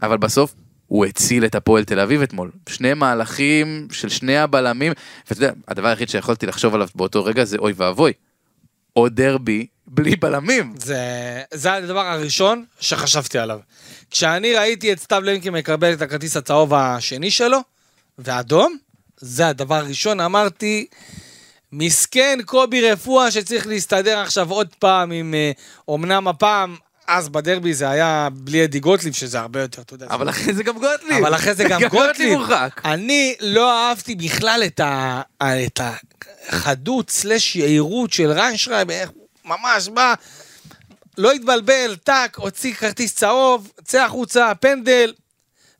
[0.03, 0.55] אבל בסוף
[0.87, 2.51] הוא הציל את הפועל תל אביב אתמול.
[2.69, 4.93] שני מהלכים של שני הבלמים,
[5.29, 8.12] ואתה יודע, הדבר היחיד שיכולתי לחשוב עליו באותו רגע זה אוי ואבוי.
[8.93, 10.75] עוד דרבי בלי בלמים.
[10.79, 10.99] זה,
[11.55, 13.59] זה הדבר הראשון שחשבתי עליו.
[14.11, 17.59] כשאני ראיתי את סתיו למקין מקבל את הכרטיס הצהוב השני שלו,
[18.19, 18.77] ואדום,
[19.20, 20.87] זה הדבר הראשון, אמרתי,
[21.72, 25.35] מסכן קובי רפואה שצריך להסתדר עכשיו עוד פעם עם...
[25.35, 25.52] אה,
[25.88, 26.76] אומנם הפעם,
[27.09, 30.07] אז בדרבי זה היה בלי אדי גוטליב, שזה הרבה יותר, אתה יודע.
[30.11, 31.24] אבל אחרי זה גם גוטליב.
[31.24, 32.38] אבל אחרי זה גם גוטליב.
[32.85, 35.22] אני לא אהבתי בכלל את, ה...
[35.42, 35.81] את
[36.48, 39.11] החדות סלש יהירות של ריינשרייבר, איך
[39.44, 40.14] ממש בא,
[41.18, 45.12] לא התבלבל, טאק, הוציא כרטיס צהוב, צא החוצה, פנדל,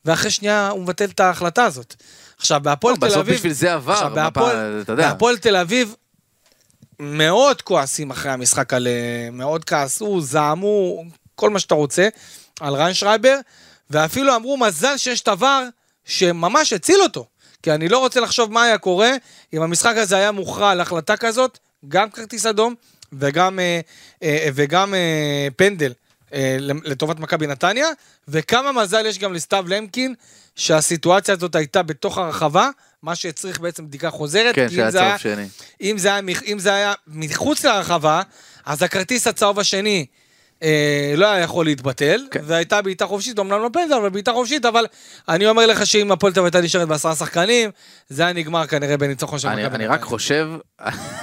[0.05, 1.95] ואחרי שנייה הוא מבטל את ההחלטה הזאת.
[2.39, 3.35] עכשיו, בהפועל לא, תל בסוף אביב...
[3.35, 5.13] בשביל זה VAR, עכשיו, בהפועל, אתה יודע.
[5.13, 5.95] בהפועל תל אביב
[7.01, 8.89] מאוד כועסים אחרי המשחק על...
[9.33, 12.09] מאוד כעסו, זעמו, כל מה שאתה רוצה,
[12.61, 13.39] על ריינשרייבר,
[13.91, 15.65] ואפילו אמרו מזל שיש VAR
[16.05, 17.27] שממש הציל אותו.
[17.63, 19.11] כי אני לא רוצה לחשוב מה היה קורה
[19.53, 22.75] אם המשחק הזה היה מוכרע על החלטה כזאת, גם כרטיס אדום
[23.13, 23.81] וגם, אה,
[24.23, 25.93] אה, וגם אה, פנדל
[26.33, 27.89] אה, לטובת מכבי נתניה,
[28.29, 30.15] וכמה מזל יש גם לסתיו למקין,
[30.59, 32.71] שהסיטואציה הזאת הייתה בתוך הרחבה,
[33.03, 34.55] מה שהצריך בעצם בדיקה חוזרת.
[34.55, 35.47] כן, שהיה צהוב היה- שני.
[35.81, 38.23] אם זה, היה, אם זה היה מחוץ לרחבה,
[38.67, 40.07] אז הכרטיס הצהוב השני
[40.63, 42.41] אה, לא היה יכול להתבטל, כן.
[42.45, 44.87] והייתה בעיטה חופשית, אמנם לא פנדל, אבל בעיטה חופשית, אבל
[45.29, 47.71] אני אומר לך שאם הפועל תל אביב הייתה נשארת בעשרה שחקנים,
[48.09, 49.87] זה היה נגמר כנראה בניצחון של מכבי אני, אני.
[49.87, 50.49] רק חושב,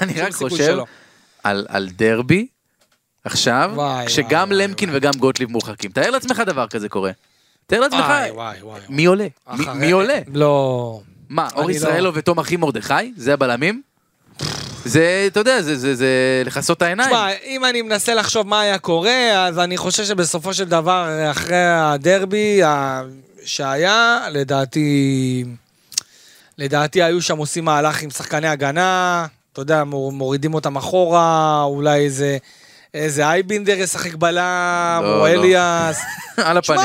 [0.02, 0.78] אני רק חושב.
[1.44, 2.48] על, על דרבי
[3.24, 5.92] עכשיו, וואי, כשגם וואי, למקין וגם גוטליב מורחקים.
[5.92, 7.12] תאר לעצמך דבר כזה קורה.
[7.68, 8.06] תאר לעצמך.
[8.90, 9.28] מי עולה?
[9.76, 10.20] מי, עולה?
[10.34, 11.00] לא...
[11.30, 13.14] מה, אור לא- ישראלו ותום אחי מרדכי?
[13.18, 13.82] זה הבלמים?
[14.86, 16.08] זה, אתה יודע, זה, זה, זה
[16.46, 17.10] לכסות את העיניים.
[17.10, 21.66] תשמע, אם אני מנסה לחשוב מה היה קורה, אז אני חושב שבסופו של דבר, אחרי
[21.66, 22.62] הדרבי
[23.46, 25.46] שהיה, לדעתי,
[26.58, 32.00] לדעתי היו שם עושים מהלך עם שחקני הגנה, אתה יודע, מור- מורידים אותם אחורה, אולי
[32.06, 32.38] איזה...
[32.94, 35.28] איזה אייבינדר ישחק בלם, לא, או לא.
[35.28, 36.00] אליאס.
[36.38, 36.80] על הפנים.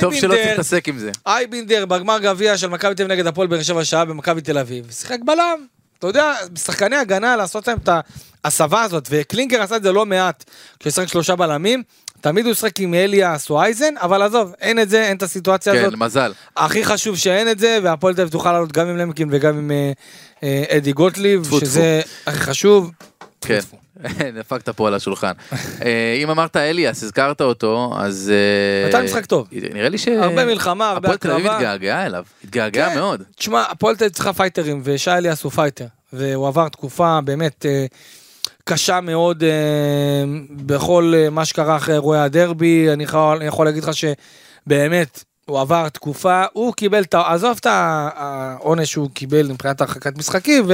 [0.00, 1.10] טוב שלא להתעסק עם זה.
[1.26, 4.90] אייבינדר בגמר גביע של מכבי תל אביב נגד הפועל באר שבע שעה במכבי תל אביב,
[4.90, 5.66] שיחק בלם.
[5.98, 7.88] אתה יודע, שחקני הגנה לעשות להם את
[8.44, 10.44] ההסבה הזאת, וקלינגר עשה את זה לא מעט,
[10.78, 11.82] כשהוא שיחק שלושה בלמים,
[12.20, 15.72] תמיד הוא שיחק עם אליאס או אייזן, אבל עזוב, אין את זה, אין את הסיטואציה
[15.72, 15.94] הזאת.
[15.94, 16.32] כן, מזל.
[16.56, 19.70] הכי חשוב שאין את זה, והפועל תל אביב תוכל לעלות גם עם למקין וגם עם
[19.70, 19.92] אה,
[20.42, 22.90] אה, אדי גוטליב, טפו, שזה הכי חשוב.
[23.40, 23.60] כן,
[24.38, 25.32] דפקת פה על השולחן.
[25.84, 28.32] אה, אם אמרת אליאס, הזכרת אותו, אז...
[28.34, 29.48] אה, נתן משחק טוב.
[29.52, 30.08] נראה לי ש...
[30.08, 31.56] הרבה מלחמה, הרבה הפועל תל אביב הקרבה.
[31.56, 32.98] התגעגעה אליו, התגעגעה כן.
[32.98, 33.22] מאוד.
[33.36, 37.86] תשמע, הפועל תל אביב צריכה פייטרים, ושי אליאס הוא פייטר, והוא עבר תקופה באמת אה,
[38.64, 39.50] קשה מאוד אה,
[40.50, 43.04] בכל אה, מה שקרה אחרי אירועי הדרבי, אני
[43.46, 49.10] יכול, להגיד לך שבאמת, הוא עבר תקופה, הוא קיבל את, ה- עזוב את העונש שהוא
[49.14, 50.64] קיבל מבחינת הרחקת משחקים,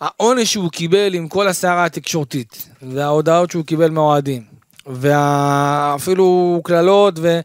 [0.00, 4.42] והעונש שהוא קיבל עם כל הסערה התקשורתית, וההודעות שהוא קיבל מהאוהדים,
[4.86, 7.40] ואפילו קללות ו-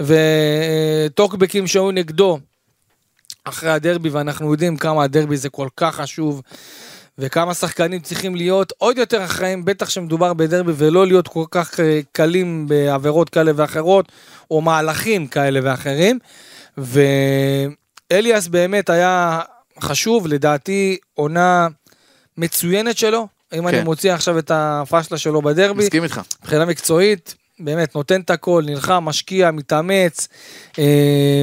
[0.00, 2.38] וטוקבקים שהיו נגדו,
[3.44, 6.42] אחרי הדרבי, ואנחנו יודעים כמה הדרבי זה כל כך חשוב,
[7.18, 12.00] וכמה שחקנים צריכים להיות עוד יותר אחראים, בטח שמדובר בדרבי, ולא להיות כל כך אה,
[12.12, 14.12] קלים בעבירות כאלה ואחרות,
[14.50, 16.18] או מהלכים כאלה ואחרים.
[16.78, 19.40] ואליאס באמת היה
[19.80, 21.68] חשוב, לדעתי, עונה
[22.38, 23.26] מצוינת שלו.
[23.52, 23.84] אם אני כן.
[23.84, 26.20] מוציא עכשיו את הפשלה שלו בדרבי, מסכים איתך.
[26.42, 30.28] מבחינה מקצועית, באמת נותן את הכל, נלחם, משקיע, מתאמץ,
[30.78, 31.42] אה,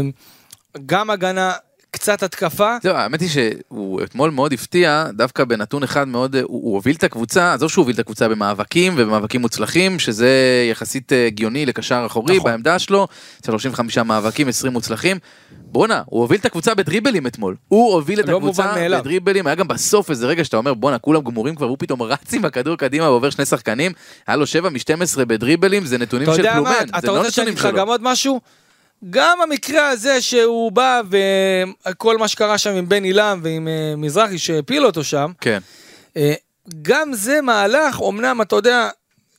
[0.86, 1.54] גם הגנה,
[1.96, 2.78] קצת התקפה.
[2.84, 7.04] זהו, האמת היא שהוא אתמול מאוד הפתיע, דווקא בנתון אחד מאוד, הוא, הוא הוביל את
[7.04, 10.30] הקבוצה, עזוב שהוא הוביל את הקבוצה במאבקים ובמאבקים מוצלחים, שזה
[10.72, 12.52] יחסית אה, הגיוני לקשר אחורי נכון.
[12.52, 13.08] בעמדה שלו,
[13.46, 15.18] 35 מאבקים, 20 מוצלחים.
[15.52, 17.56] בואנה, הוא הוביל את הקבוצה בדריבלים אתמול.
[17.68, 18.74] הוא הוביל את לא הקבוצה.
[19.00, 22.34] בדריבלים, היה גם בסוף איזה רגע שאתה אומר בואנה כולם גמורים כבר, הוא פתאום רץ
[22.34, 23.92] עם הכדור קדימה ועובר שני שחקנים,
[24.28, 27.44] היה לו 7 מ-12 בדריבלים, זה נתונים אתה של פלומן, זה אתה לא רוצה שאני
[27.44, 27.78] נתונים אגיד לך שלו.
[27.78, 28.40] גם עוד משהו?
[29.10, 31.02] גם המקרה הזה שהוא בא
[31.86, 35.60] וכל מה שקרה שם עם בן עילם ועם אה, מזרחי שהפיל אותו שם, כן,
[36.18, 36.34] אה,
[36.82, 38.90] גם זה מהלך, אמנם אתה יודע,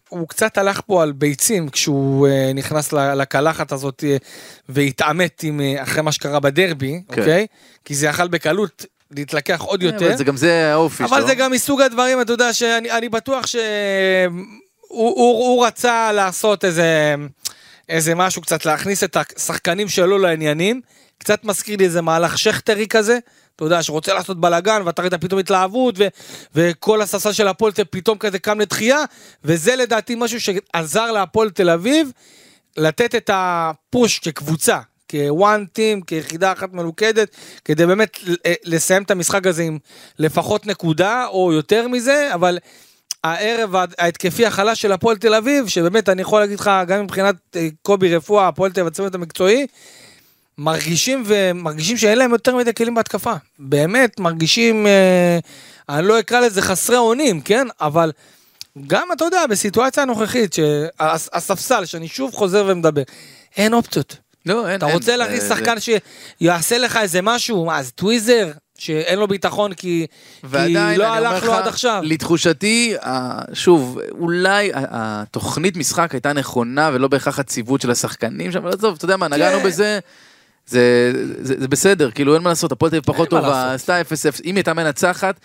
[0.09, 4.05] הוא קצת הלך פה על ביצים כשהוא אה, נכנס לקלחת הזאת
[4.69, 7.21] והתעמת עם, אחרי מה שקרה בדרבי, כן.
[7.21, 7.47] אוקיי?
[7.85, 10.07] כי זה יכל בקלות להתלקח עוד יותר.
[10.07, 11.07] אבל זה גם זה האופי שלו.
[11.07, 13.63] אבל זה גם מסוג הדברים, אתה יודע, שאני אני בטוח שהוא
[14.89, 17.15] הוא, הוא רצה לעשות איזה,
[17.89, 20.81] איזה משהו קצת, להכניס את השחקנים שלו לעניינים.
[21.19, 23.19] קצת מזכיר לי איזה מהלך שכטרי כזה,
[23.57, 26.07] אתה יודע, שרוצה לעשות בלאגן, ואתה ראית פתאום התלהבות, ו,
[26.55, 28.99] וכל הספסל של הפועל תל פתאום כזה קם לתחייה,
[29.45, 32.11] וזה לדעתי משהו שעזר להפועל תל אביב
[32.77, 34.79] לתת את הפוש כקבוצה,
[35.11, 39.79] כוואן טים, כיחידה אחת מלוכדת, כדי באמת ל- לסיים את המשחק הזה עם
[40.19, 42.59] לפחות נקודה או יותר מזה, אבל
[43.33, 47.69] הערב ההתקפי החלש של הפועל תל אביב, שבאמת אני יכול להגיד לך, גם מבחינת אה,
[47.83, 49.67] קובי רפואה, הפועל תל אביב, הצוות המקצועי,
[50.59, 53.33] מרגישים ומרגישים שאין להם יותר מדי כלים בהתקפה.
[53.59, 55.39] באמת, מרגישים, אה,
[55.89, 57.67] אני לא אקרא לזה חסרי אונים, כן?
[57.81, 58.13] אבל
[58.87, 63.03] גם, אתה יודע, בסיטואציה הנוכחית, שהספסל, שאני שוב חוזר ומדבר,
[63.57, 64.17] אין אופציות.
[64.47, 64.95] לא, אין, אתה אין.
[64.95, 65.77] רוצה להכניס זה- שחקן
[66.41, 70.07] שיעשה לך איזה משהו, מה, אז טוויזר, שאין לו ביטחון כי, כי
[70.45, 72.01] ועדיין, לא אני אומר הלך לו עד עכשיו.
[72.05, 72.95] לתחושתי,
[73.53, 79.05] שוב, אולי התוכנית משחק הייתה נכונה ולא בהכרח הציוות של השחקנים שם, אבל עזוב, אתה
[79.05, 79.67] יודע מה, נגענו כן.
[79.67, 79.99] בזה,
[80.67, 83.75] זה, זה, זה בסדר, כאילו אין מה לעשות, הפועל תל אביב פחות טובה.
[83.75, 84.11] עשתה 0-0, אם
[84.45, 85.41] היא הייתה מנצחת,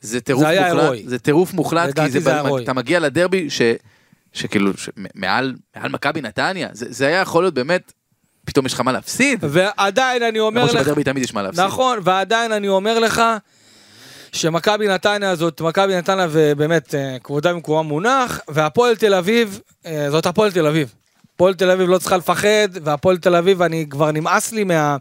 [0.00, 1.02] זה טירוף מוחלט, הירואי.
[1.06, 2.64] זה טירוף מוחלט, כי זה, זה הירואי.
[2.64, 3.62] אתה מגיע לדרבי ש,
[4.32, 7.92] שכאילו, ש- מעל, מעל מכבי נתניה, זה, זה היה יכול להיות באמת
[8.44, 9.38] פתאום יש לך מה להפסיד?
[9.42, 11.64] ועדיין אני אומר למרות לך, שבדרבי תמיד יש מה להפסיד.
[11.64, 13.22] נכון, ועדיין אני אומר לך,
[14.32, 20.26] שמכבי נתניה הזאת, מכבי נתניה ובאמת אה, כבודה במקומה מונח, והפועל תל אביב, אה, זאת
[20.26, 20.94] הפועל תל אביב.
[21.34, 24.96] הפועל תל אביב לא צריכה לפחד, והפועל תל אביב, אני כבר נמאס לי מה...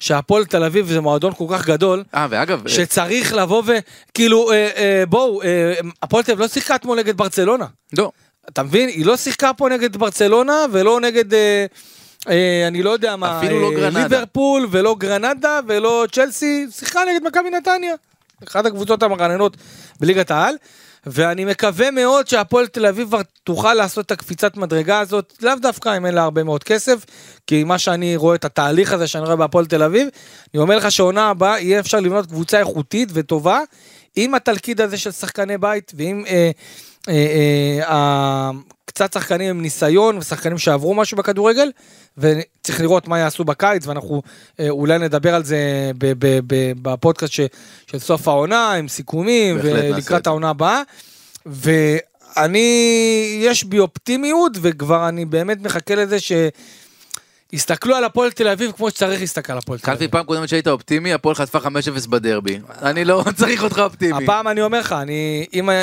[0.00, 5.04] שהפועל תל אביב זה מועדון כל כך גדול, אה, ואגב, שצריך לבוא וכאילו, אה, אה,
[5.08, 7.66] בואו, אה, הפועל תל אביב לא שיחקה אתמול נגד ברצלונה.
[7.98, 8.10] לא.
[8.48, 8.88] אתה מבין?
[8.88, 11.66] היא לא שיחקה פה נגד ברצלונה ולא נגד, אה, אה,
[12.68, 14.02] אני לא יודע מה, אפילו לא אה, גרנדה.
[14.02, 17.94] ליברפול ולא גרנדה ולא צ'לסי, שיחקה נגד מכבי נתניה.
[18.48, 19.56] אחת הקבוצות המרעננות
[20.00, 20.54] בליגת העל.
[21.06, 25.96] ואני מקווה מאוד שהפועל תל אביב כבר תוכל לעשות את הקפיצת מדרגה הזאת, לאו דווקא
[25.96, 27.04] אם אין לה הרבה מאוד כסף,
[27.46, 30.08] כי מה שאני רואה את התהליך הזה שאני רואה בהפועל תל אביב,
[30.54, 33.60] אני אומר לך שעונה הבאה יהיה אפשר לבנות קבוצה איכותית וטובה,
[34.16, 36.50] עם התלכיד הזה של שחקני בית, ועם אה,
[37.08, 38.50] אה, אה, אה,
[38.94, 41.70] קצת שחקנים עם ניסיון ושחקנים שעברו משהו בכדורגל,
[42.18, 44.22] וצריך לראות מה יעשו בקיץ, ואנחנו
[44.60, 45.58] אה, אולי נדבר על זה
[45.98, 47.40] ב- ב- ב- בפודקאסט ש,
[47.90, 50.26] של סוף העונה, עם סיכומים, ולקראת.
[50.26, 50.82] העונה הבאה.
[51.46, 52.68] ואני,
[53.40, 56.16] יש בי אופטימיות, וכבר אני באמת מחכה לזה
[57.52, 60.10] שיסתכלו על הפועל תל אביב כמו שצריך להסתכל על הפועל תל קלפי אביב.
[60.10, 61.68] פעם קודמת שהיית אופטימי, הפועל חטפה 5-0
[62.08, 62.58] בדרבי.
[62.82, 64.24] אני לא צריך אותך אופטימי.
[64.24, 64.94] הפעם אני אומר לך,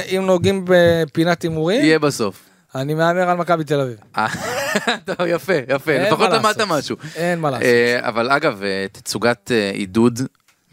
[0.10, 2.51] אם נוגעים בפינת הימורים, יהיה בסוף.
[2.76, 3.96] אני מהמר על מכבי תל אביב.
[4.18, 4.28] אה,
[5.06, 6.62] טוב, יפה, יפה, לפחות למדת.
[6.68, 6.96] משהו.
[7.16, 7.66] אין מה לעשות.
[7.66, 10.20] אה, אבל אגב, אה, תצוגת עידוד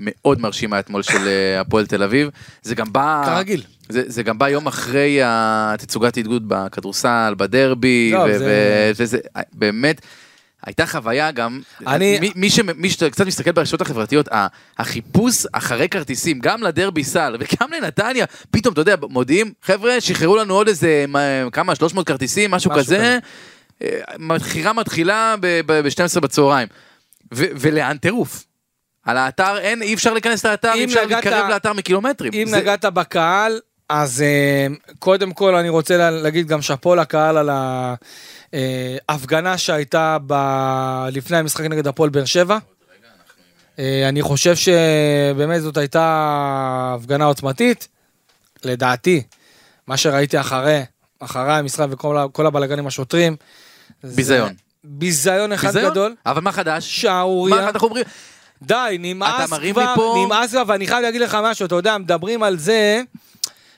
[0.00, 1.28] מאוד מרשימה אתמול של
[1.60, 2.28] הפועל תל אביב.
[2.62, 3.22] זה גם בא...
[3.26, 3.62] כרגיל.
[3.88, 9.18] זה, זה גם בא יום אחרי התצוגת עידוד בכדורסל, בדרבי, לא, ו- זה- וזה
[9.52, 10.00] באמת,
[10.66, 14.46] הייתה חוויה גם, אני- מי, מי, ש, מי שקצת מסתכל ברשתות החברתיות, ה-
[14.78, 20.54] החיפוש אחרי כרטיסים, גם לדרבי סל וגם לנתניה, פתאום, אתה יודע, מודיעים, חבר'ה, שחררו לנו
[20.54, 21.20] עוד איזה, מה,
[21.52, 23.18] כמה, 300 כרטיסים, משהו, משהו כזה.
[23.82, 26.68] אה, מכירה מתחילה ב-12 בצהריים.
[27.34, 28.44] ו- ולאן טירוף?
[29.04, 32.32] על האתר אין, אי אפשר להיכנס לאתר, אי אפשר נגעת- להתקרב לאתר מקילומטרים.
[32.34, 34.66] אם זה- נגעת בקהל, אז אה,
[34.98, 37.48] קודם כל אני רוצה לה- להגיד גם שאפו לקהל על
[39.08, 42.58] ההפגנה שהייתה ב- לפני המשחק נגד הפועל באר שבע.
[43.78, 46.04] אה, אני חושב שבאמת זאת הייתה
[46.96, 47.88] הפגנה עוצמתית.
[48.64, 49.22] לדעתי,
[49.86, 50.82] מה שראיתי אחרי,
[51.20, 53.36] אחרי המשחק וכל ה- כל הבלאגן עם השוטרים.
[54.04, 54.52] ביזיון.
[54.84, 55.90] ביזיון אחד ביזיון?
[55.90, 56.14] גדול.
[56.26, 57.00] אבל מה חדש?
[57.02, 57.56] שערורייה.
[57.60, 58.04] מה אנחנו אומרים?
[58.62, 63.02] די, נמאס כבר, נמאס כבר, ואני חייב להגיד לך משהו, אתה יודע, מדברים על זה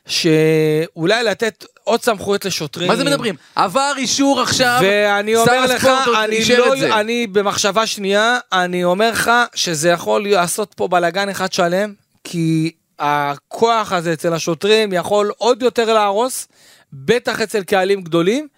[0.06, 2.88] שאולי לתת עוד סמכויות לשוטרים.
[2.88, 3.34] מה זה מדברים?
[3.54, 5.88] עבר אישור עכשיו, ואני אומר לך,
[6.24, 7.00] אני לא.
[7.00, 11.92] אני במחשבה שנייה, אני אומר לך שזה יכול לעשות פה בלאגן אחד שלם,
[12.24, 16.48] כי הכוח הזה אצל השוטרים יכול עוד יותר להרוס,
[16.92, 18.48] בטח אצל קהלים גדולים.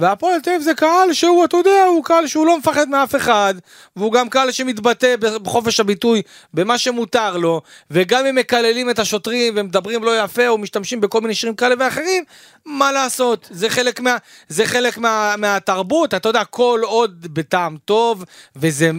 [0.00, 3.54] והפועל תל אביב זה קהל שהוא, אתה יודע, הוא קהל שהוא לא מפחד מאף אחד,
[3.96, 6.22] והוא גם קהל שמתבטא בחופש הביטוי,
[6.54, 7.60] במה שמותר לו,
[7.90, 12.24] וגם אם מקללים את השוטרים ומדברים לא יפה או משתמשים בכל מיני שירים כאלה ואחרים,
[12.66, 14.16] מה לעשות, זה חלק, מה,
[14.48, 18.24] זה חלק מה, מהתרבות, אתה יודע, כל עוד בטעם טוב,
[18.56, 18.90] וזה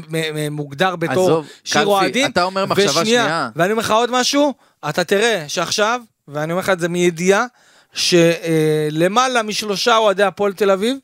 [0.52, 2.32] מוגדר בתור עזוב, שיר אוהדים.
[2.32, 3.50] אתה אומר מחשבה ושנייה, שנייה.
[3.56, 4.54] ואני אומר לך עוד משהו,
[4.90, 7.46] אתה תראה שעכשיו, ואני אומר לך את זה מידיעה,
[7.94, 10.98] שלמעלה משלושה אוהדי הפועל תל אביב,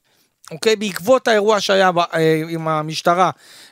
[0.52, 2.06] אוקיי, בעקבות האירוע שהיה ב- אה,
[2.50, 3.30] עם המשטרה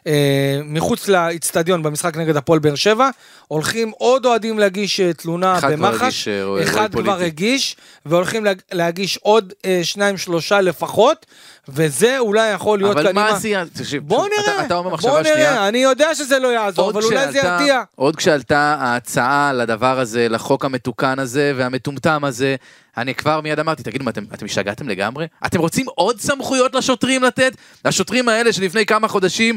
[0.07, 3.09] אה, מחוץ לאיצטדיון במשחק נגד הפועל באר שבע,
[3.47, 7.09] הולכים עוד אוהדים להגיש אה, תלונה אחד כבר במח"ש, הגיש, אה, רועי אחד פוליטי.
[7.11, 7.75] כבר הגיש,
[8.05, 11.25] והולכים להג- להגיש עוד אה, שניים שלושה לפחות,
[11.69, 13.29] וזה אולי יכול להיות אבל מה.
[13.29, 13.63] עשייה?
[13.73, 15.35] תקשיב, בוא אתה- נראה, אתה אומר בוא מחשבה שנייה.
[15.53, 17.81] נראה, אני יודע שזה לא יעזור, אבל אולי זה ירתיע.
[17.95, 22.55] עוד כשעלתה ההצעה לדבר הזה, לחוק המתוקן הזה והמטומטם הזה,
[22.97, 25.27] אני כבר מיד אמרתי, תגידו, מה, אתם, אתם השתגעתם לגמרי?
[25.45, 27.55] אתם רוצים עוד סמכויות לשוטרים לתת?
[27.85, 29.55] השוטרים האלה שלפני כמה חודשים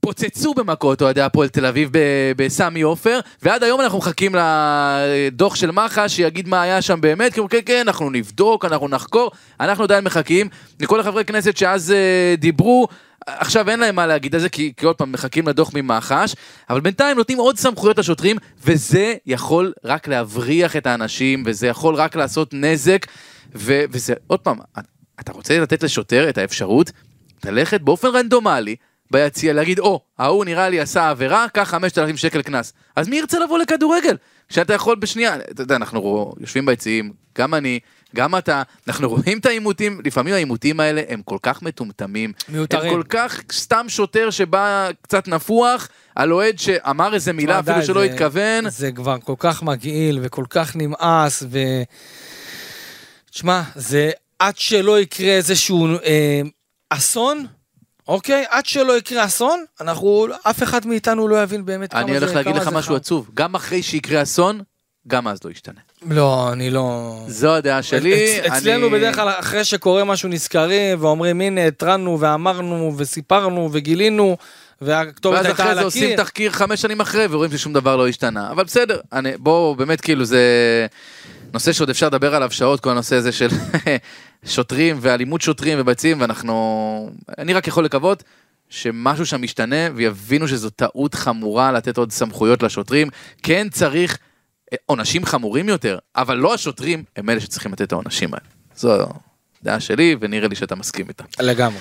[0.00, 1.90] פוצצו במכות אוהדי הפועל תל אביב
[2.36, 7.48] בסמי עופר, ועד היום אנחנו מחכים לדוח של מח"ש שיגיד מה היה שם באמת, כאילו
[7.48, 9.30] כן כן, אנחנו נבדוק, אנחנו נחקור,
[9.60, 10.48] אנחנו עדיין מחכים.
[10.80, 12.88] לכל החברי כנסת שאז אה, דיברו,
[13.26, 16.34] עכשיו אין להם מה להגיד על זה, כי, כי עוד פעם מחכים לדוח ממח"ש,
[16.70, 22.16] אבל בינתיים נותנים עוד סמכויות לשוטרים, וזה יכול רק להבריח את האנשים, וזה יכול רק
[22.16, 23.06] לעשות נזק,
[23.54, 24.58] ו, וזה, עוד פעם,
[25.20, 26.92] אתה רוצה לתת לשוטר את האפשרות
[27.44, 28.76] ללכת באופן רנדומלי,
[29.10, 32.72] ביציע להגיד, או, ההוא נראה לי עשה עבירה, קח 5,000 שקל קנס.
[32.96, 34.16] אז מי ירצה לבוא לכדורגל?
[34.48, 37.78] כשאתה יכול בשנייה, אתה יודע, אנחנו רוא- יושבים ביציעים, גם אני,
[38.16, 42.32] גם אתה, אנחנו רואים את העימותים, לפעמים העימותים האלה הם כל כך מטומטמים.
[42.48, 42.82] מיותרים.
[42.92, 47.86] הם כל כך סתם שוטר שבא קצת נפוח, על אוהד שאמר איזה מילה אפילו די,
[47.86, 48.70] שלא זה- התכוון.
[48.70, 51.58] זה כבר כל כך מגעיל וכל כך נמאס, ו...
[53.30, 56.40] תשמע, זה עד שלא יקרה איזשהו אה,
[56.90, 57.46] אסון,
[58.08, 58.44] אוקיי?
[58.48, 62.34] עד שלא יקרה אסון, אנחנו, אף אחד מאיתנו לא יבין באמת כמה זה, אני הולך
[62.34, 62.96] להגיד לך משהו חם.
[62.96, 64.60] עצוב, גם אחרי שיקרה אסון,
[65.08, 65.80] גם אז לא ישתנה.
[66.10, 67.16] לא, אני לא...
[67.28, 68.14] זו הדעה שלי.
[68.40, 74.36] אצ- אצלנו אני- בדרך כלל אחרי שקורה משהו נזכרים ואומרים הנה התרענו ואמרנו וסיפרנו וגילינו
[74.80, 76.16] והכתובת ואז הייתה אחרי על זה עושים הקיר.
[76.16, 78.50] תחקיר חמש שנים אחרי ורואים ששום דבר לא השתנה.
[78.50, 80.42] אבל בסדר, אני, בואו באמת כאילו זה
[81.52, 83.48] נושא שעוד אפשר לדבר עליו שעות, כל הנושא הזה של
[84.44, 87.10] שוטרים ואלימות שוטרים וביצים, ואנחנו...
[87.38, 88.22] אני רק יכול לקוות
[88.68, 93.08] שמשהו שם ישתנה ויבינו שזו טעות חמורה לתת עוד סמכויות לשוטרים.
[93.42, 94.18] כן צריך
[94.72, 98.46] אה, עונשים חמורים יותר, אבל לא השוטרים הם אלה שצריכים לתת את העונשים האלה.
[98.76, 99.08] זו
[99.62, 101.24] דעה שלי ונראה לי שאתה מסכים איתה.
[101.40, 101.78] לגמרי.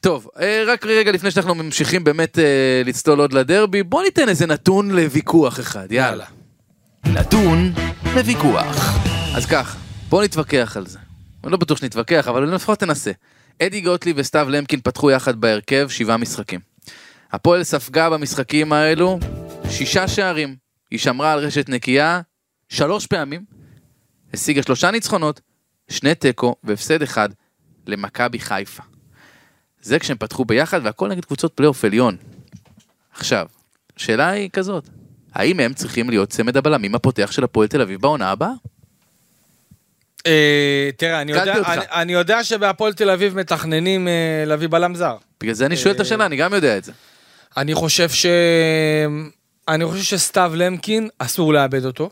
[0.00, 4.46] טוב, אה, רק רגע לפני שאנחנו ממשיכים באמת אה, לצלול עוד לדרבי, בוא ניתן איזה
[4.46, 6.24] נתון לוויכוח אחד, יאללה.
[7.06, 7.72] נתון
[8.14, 8.98] לוויכוח.
[9.36, 10.98] אז ככה, בוא נתווכח על זה.
[11.44, 13.10] אני לא בטוח שנתווכח, אבל לפחות תנסה.
[13.62, 16.60] אדי גוטליב וסתיו למקין פתחו יחד בהרכב שבעה משחקים.
[17.32, 19.18] הפועל ספגה במשחקים האלו
[19.70, 20.56] שישה שערים.
[20.90, 22.20] היא שמרה על רשת נקייה
[22.68, 23.44] שלוש פעמים,
[24.34, 25.40] השיגה שלושה ניצחונות,
[25.88, 27.28] שני תיקו והפסד אחד
[27.86, 28.82] למכבי חיפה.
[29.82, 32.16] זה כשהם פתחו ביחד והכל נגד קבוצות פלייאוף עליון.
[33.12, 33.46] עכשיו,
[33.96, 34.88] השאלה היא כזאת,
[35.34, 38.50] האם הם צריכים להיות צמד הבלמים הפותח של הפועל תל אביב בעונה הבאה?
[40.26, 41.20] אה, תראה,
[41.92, 45.16] אני יודע- שבהפועל תל אביב מתכננים אה, להביא בלם זר.
[45.40, 46.92] בגלל זה אני שואל את השאלה, אני גם יודע את זה.
[47.56, 48.26] אני חושב ש...
[49.68, 52.10] אני חושב שסתיו למקין, אסור לאבד אותו.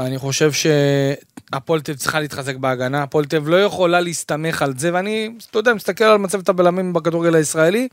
[0.00, 5.30] אני חושב שהפועל תל צריכה להתחזק בהגנה, הפועל תל לא יכולה להסתמך על זה, ואני,
[5.50, 7.88] אתה יודע, מסתכל על מצבת הבלמים בכדורגל הישראלי.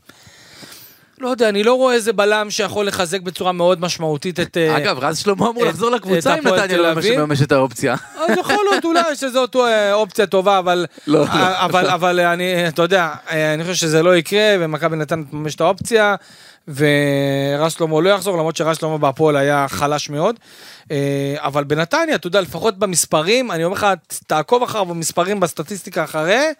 [1.20, 4.56] לא יודע, אני לא רואה איזה בלם שיכול לחזק בצורה מאוד משמעותית את...
[4.56, 6.94] אה, אגב, רז שלמה אמור לחזור לקבוצה אם נתניה לא.
[7.18, 7.94] מממש את האופציה.
[8.16, 11.26] אז יכול להיות אולי שזאת אה, אופציה טובה, אבל, לא, לא.
[11.26, 15.60] אה, אבל, אבל אני, אתה יודע, אני חושב שזה לא יקרה, ומכבי נתן ממש את
[15.60, 16.14] האופציה,
[16.68, 20.36] ורז שלמה לא יחזור, למרות שרז שלמה בהפועל היה חלש מאוד.
[21.36, 23.86] אבל בנתניה, אתה יודע, לפחות במספרים, אני אומר לך,
[24.26, 26.52] תעקוב אחריו במספרים, בסטטיסטיקה אחרי,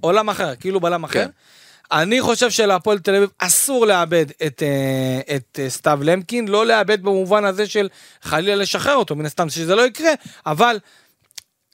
[0.00, 1.24] עולם אחר, כאילו בלם אחר.
[1.24, 1.28] כן.
[1.92, 7.02] אני חושב שלהפועל תל אביב אסור לאבד את, אה, את אה, סתיו למקין, לא לאבד
[7.02, 7.88] במובן הזה של
[8.22, 10.10] חלילה לשחרר אותו, מן הסתם שזה לא יקרה,
[10.46, 10.78] אבל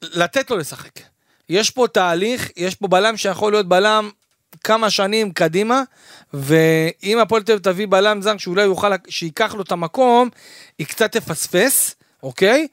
[0.02, 1.00] לתת לו לשחק.
[1.48, 4.10] יש פה תהליך, יש פה בלם שיכול להיות בלם
[4.64, 5.82] כמה שנים קדימה,
[6.34, 10.28] ואם הפועל תל אביב תביא בלם זר שאולי יוכל, שייקח לו את המקום,
[10.78, 12.66] היא קצת תפספס, אוקיי?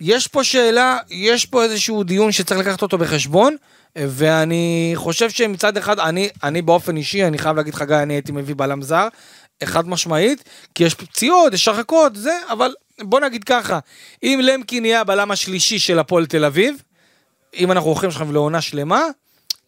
[0.00, 3.56] יש פה שאלה, יש פה איזשהו דיון שצריך לקחת אותו בחשבון,
[3.96, 8.32] ואני חושב שמצד אחד, אני, אני באופן אישי, אני חייב להגיד לך גיא, אני הייתי
[8.32, 9.08] מביא בלם זר,
[9.64, 13.78] חד משמעית, כי יש פציעות, יש הרחקות, זה, אבל בוא נגיד ככה,
[14.22, 16.82] אם למקין יהיה הבלם השלישי של הפועל תל אביב,
[17.54, 19.02] אם אנחנו הולכים עכשיו לעונה שלמה,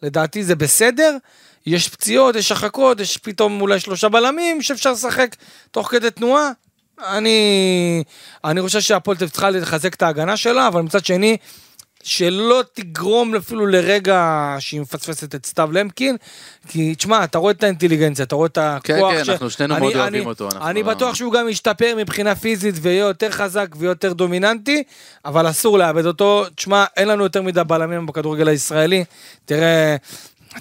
[0.03, 1.17] לדעתי זה בסדר.
[1.65, 5.35] יש פציעות, יש הרחקות, יש פתאום אולי שלושה בלמים שאפשר לשחק
[5.71, 6.51] תוך כדי תנועה.
[7.07, 8.03] אני,
[8.43, 11.37] אני חושב שהפועל תל אביב צריכה לחזק את ההגנה שלה, אבל מצד שני,
[12.03, 14.19] שלא תגרום אפילו לרגע
[14.59, 16.17] שהיא מפספסת את סתיו למקין,
[16.67, 18.83] כי תשמע, אתה רואה את האינטליגנציה, אתה רואה את הכוח.
[19.13, 21.93] כן, אנחנו שנינו אני- מאוד אני- אוהבים אותו, אנחנו אני לא- בטוח שהוא גם ישתפר
[21.97, 24.83] מבחינה פיזית ויהיה יותר חזק ויהיה יותר דומיננטי,
[25.25, 26.45] אבל אסור לאבד אותו.
[26.55, 29.03] תשמע, אין לנו יותר מדי בלמים בכדורגל הישראלי.
[29.45, 29.95] תראה...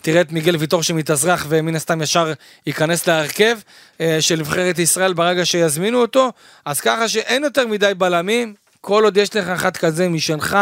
[0.03, 2.33] תראה את מיגל ויטור שמתאזרח ומן הסתם ישר
[2.67, 3.59] ייכנס להרכב
[4.01, 6.33] אה, של נבחרת ישראל ברגע שיזמינו אותו,
[6.65, 10.57] אז ככה שאין יותר מדי בלמים, כל עוד יש לך אחד כזה משלך,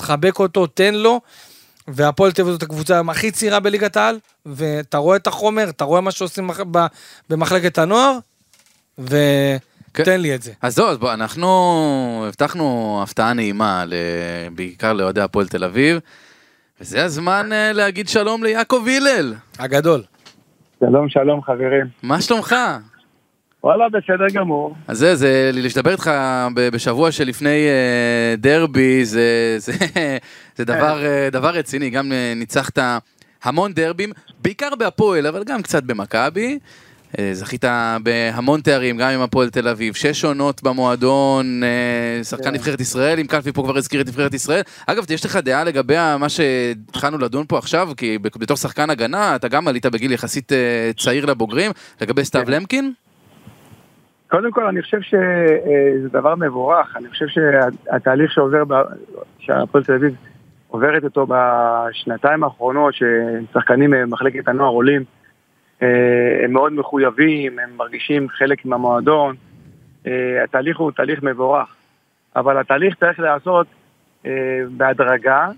[0.00, 1.20] תחבק אותו, תן לו,
[1.88, 6.00] והפועל תל אביב זאת הקבוצה הכי צעירה בליגת העל, ואתה רואה את החומר, אתה רואה
[6.00, 6.50] מה שעושים
[7.30, 8.18] במחלקת הנוער,
[8.96, 9.02] כן.
[10.02, 10.52] ותן לי את זה.
[10.62, 13.94] אז זהו, אז בוא, אנחנו הבטחנו הפתעה נעימה, ל-
[14.54, 15.98] בעיקר לאוהדי הפועל תל אביב,
[16.80, 19.34] וזה הזמן אה, להגיד שלום ליעקב הלל.
[19.58, 20.02] הגדול.
[20.80, 21.86] שלום, שלום חברים.
[22.02, 22.54] מה שלומך?
[23.64, 24.74] וואלה, בסדר גמור.
[24.88, 26.10] אז זה, זה, לדבר איתך
[26.56, 29.72] בשבוע שלפני אה, דרבי, זה, זה,
[30.56, 32.78] זה דבר, אה, דבר רציני, גם אה, ניצחת
[33.42, 36.58] המון דרבים, בעיקר בהפועל, אבל גם קצת במכבי.
[37.32, 37.64] זכית
[38.02, 41.62] בהמון תארים, גם עם הפועל תל אביב, שש עונות במועדון,
[42.22, 42.54] שחקן כן.
[42.54, 44.62] נבחרת ישראל, אם קלפי פה כבר הזכיר את נבחרת ישראל.
[44.86, 49.48] אגב, יש לך דעה לגבי מה שהתחלנו לדון פה עכשיו, כי בתור שחקן הגנה, אתה
[49.48, 50.52] גם עלית בגיל יחסית
[50.96, 51.70] צעיר לבוגרים,
[52.00, 52.52] לגבי סתיו כן.
[54.30, 56.96] קודם כל, אני חושב שזה דבר מבורך.
[56.96, 58.84] אני חושב שהתהליך שעובר,
[59.38, 60.14] שהפועל תל אביב
[60.68, 65.04] עוברת אותו בשנתיים האחרונות, ששחקנים ממחלקת הנוער עולים,
[65.82, 69.36] אה, הם מאוד מחויבים, הם מרגישים חלק מהמועדון.
[70.06, 71.76] אה, התהליך הוא תהליך מבורך.
[72.36, 73.66] אבל התהליך צריך להיעשות
[74.26, 75.48] אה, בהדרגה,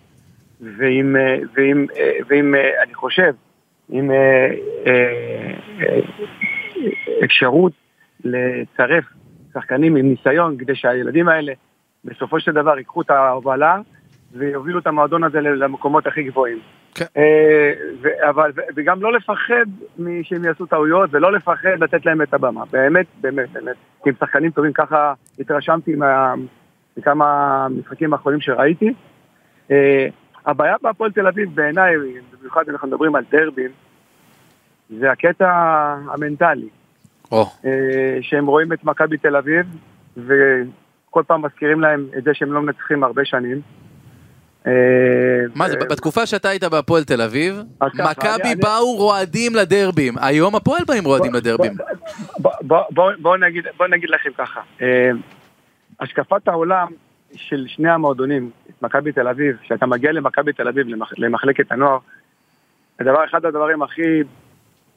[0.61, 1.17] ועם,
[1.55, 1.87] ועם,
[2.29, 2.55] ועם,
[2.85, 3.33] אני חושב,
[3.89, 4.11] עם
[7.25, 7.82] אפשרות
[8.25, 9.05] לצרף
[9.55, 11.53] שחקנים עם ניסיון, כדי שהילדים האלה
[12.05, 13.79] בסופו של דבר ייקחו את ההובלה
[14.33, 16.59] ויובילו את המועדון הזה למקומות הכי גבוהים.
[16.95, 17.05] כן.
[17.17, 19.65] אה, ו- אבל, ו- וגם לא לפחד
[20.23, 22.65] שהם יעשו טעויות ולא לפחד לתת להם את הבמה.
[22.73, 23.77] באמת, באמת, באמת.
[24.05, 26.35] כי הם שחקנים טובים, ככה התרשמתי מה-
[26.97, 28.93] מכמה משחקים האחרונים שראיתי.
[29.71, 30.07] אה,
[30.47, 31.95] הבעיה בהפועל תל אביב בעיניי,
[32.41, 33.71] במיוחד אנחנו מדברים על דרבים,
[34.99, 35.51] זה הקטע
[36.13, 36.69] המנטלי.
[37.65, 37.71] אה,
[38.21, 39.67] שהם רואים את מכבי תל אביב,
[40.17, 43.61] וכל פעם מזכירים להם את זה שהם לא מנצחים הרבה שנים.
[44.67, 44.73] אה,
[45.55, 47.63] מה זה, אה, בתקופה שאתה היית בהפועל תל אביב,
[47.95, 51.73] מכבי באו רועדים לדרבים, היום הפועל באים רועדים לדרבים.
[52.39, 53.37] בוא- בוא- בוא- בוא
[53.89, 54.61] נגיד- לכם ככה,
[56.01, 56.87] השקפת העולם
[57.35, 58.51] של שני המועדונים,
[58.83, 61.99] מכבי תל אביב, כשאתה מגיע למכבי תל אביב, למח- למחלקת הנוער,
[63.01, 64.03] הדבר, אחד הדברים הכי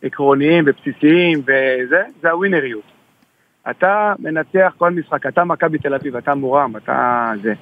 [0.05, 2.83] עקרוניים ובסיסיים וזה, זה הווינריות.
[3.69, 7.53] אתה מנצח כל משחק, אתה מכבי תל אביב, אתה מורם, אתה זה.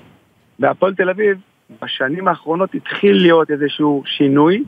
[0.59, 1.37] בהפועל תל אביב,
[1.81, 4.63] בשנים האחרונות התחיל להיות איזשהו שינוי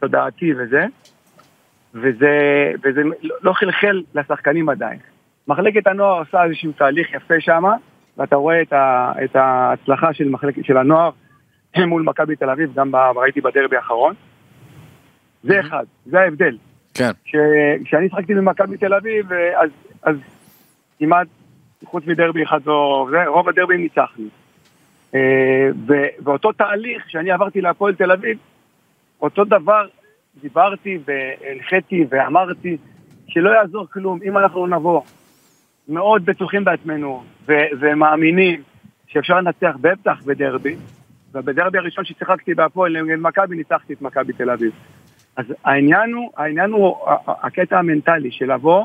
[0.00, 0.86] תודעתי וזה,
[1.94, 4.98] וזה, וזה לא- לא חלחל לשחקנים עדיין.
[5.48, 7.64] מחלקת הנוער עושה איזשהו תהליך יפה שם,
[8.16, 11.10] ואתה רואה את, ה, את ההצלחה של, מחלקת, של הנוער
[11.76, 14.14] מול מכבי תל אביב, גם ב, ראיתי בדרבי האחרון.
[15.42, 16.56] זה אחד, זה ההבדל.
[17.24, 17.82] כן.
[17.84, 19.70] כשאני שחקתי במכבי תל אביב, אז,
[20.02, 20.16] אז
[20.98, 21.26] כמעט,
[21.84, 24.24] חוץ מדרבי אחד או זה, רוב הדרבים ניצחנו.
[25.14, 28.38] אה, ו- ואותו תהליך שאני עברתי להפועל תל אביב,
[29.22, 29.86] אותו דבר
[30.42, 32.76] דיברתי והנחיתי ואמרתי
[33.28, 35.02] שלא יעזור כלום אם אנחנו נבוא
[35.88, 38.62] מאוד בטוחים בעצמנו ו- ומאמינים
[39.06, 40.76] שאפשר לנצח בטח בדרבי,
[41.34, 44.72] ובדרבי הראשון ששיחקתי בהפועל נגד מכבי ניצחתי את מכבי תל אביב.
[45.36, 48.84] אז העניין הוא, העניין הוא הקטע המנטלי של לבוא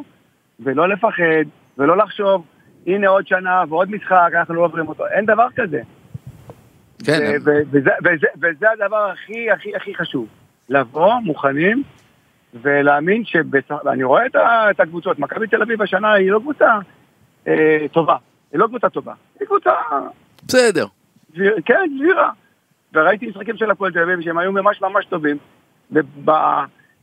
[0.60, 1.44] ולא לפחד
[1.78, 2.46] ולא לחשוב
[2.88, 5.82] הנה עוד שנה ועוד משחק אנחנו לא עוברים אותו, אין דבר כזה.
[7.06, 10.28] כן, ו- ו- וזה, וזה, וזה הדבר הכי הכי הכי חשוב.
[10.70, 11.84] לבוא מוכנים
[12.62, 13.76] ולהאמין שבסך...
[13.86, 16.78] ואני רואה את, ה- את הקבוצות, מכבי תל אביב השנה היא לא קבוצה
[17.48, 18.16] אה, טובה,
[18.52, 19.72] היא לא קבוצה טובה, היא קבוצה,
[20.48, 20.86] בסדר.
[21.34, 22.30] סביר- כן, סבירה.
[22.94, 25.38] וראיתי משחקים של הפועל תל אביב שהם היו ממש ממש טובים,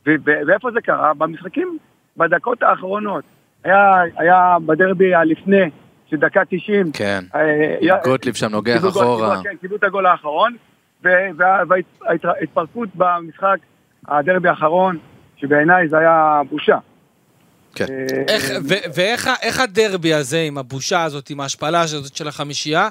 [0.05, 1.13] ואיפה זה קרה?
[1.13, 1.77] במשחקים,
[2.17, 3.23] בדקות האחרונות.
[3.63, 3.77] היה,
[4.17, 5.69] היה בדרבי הלפני,
[6.09, 7.23] של דקה 90, כן.
[7.35, 7.41] אה,
[7.81, 9.43] היה- גוטליב שם נוגח אחורה.
[9.43, 10.55] כן, קיבלו את הגול האחרון,
[11.03, 13.57] וההתפרקות במשחק,
[14.07, 14.97] הדרבי האחרון,
[15.37, 16.77] שבעיניי זה היה בושה.
[17.75, 17.85] כן.
[17.89, 22.89] אה, איך, ו- ואיך הדרבי הזה, עם הבושה הזאת, עם ההשפלה הזאת של החמישייה,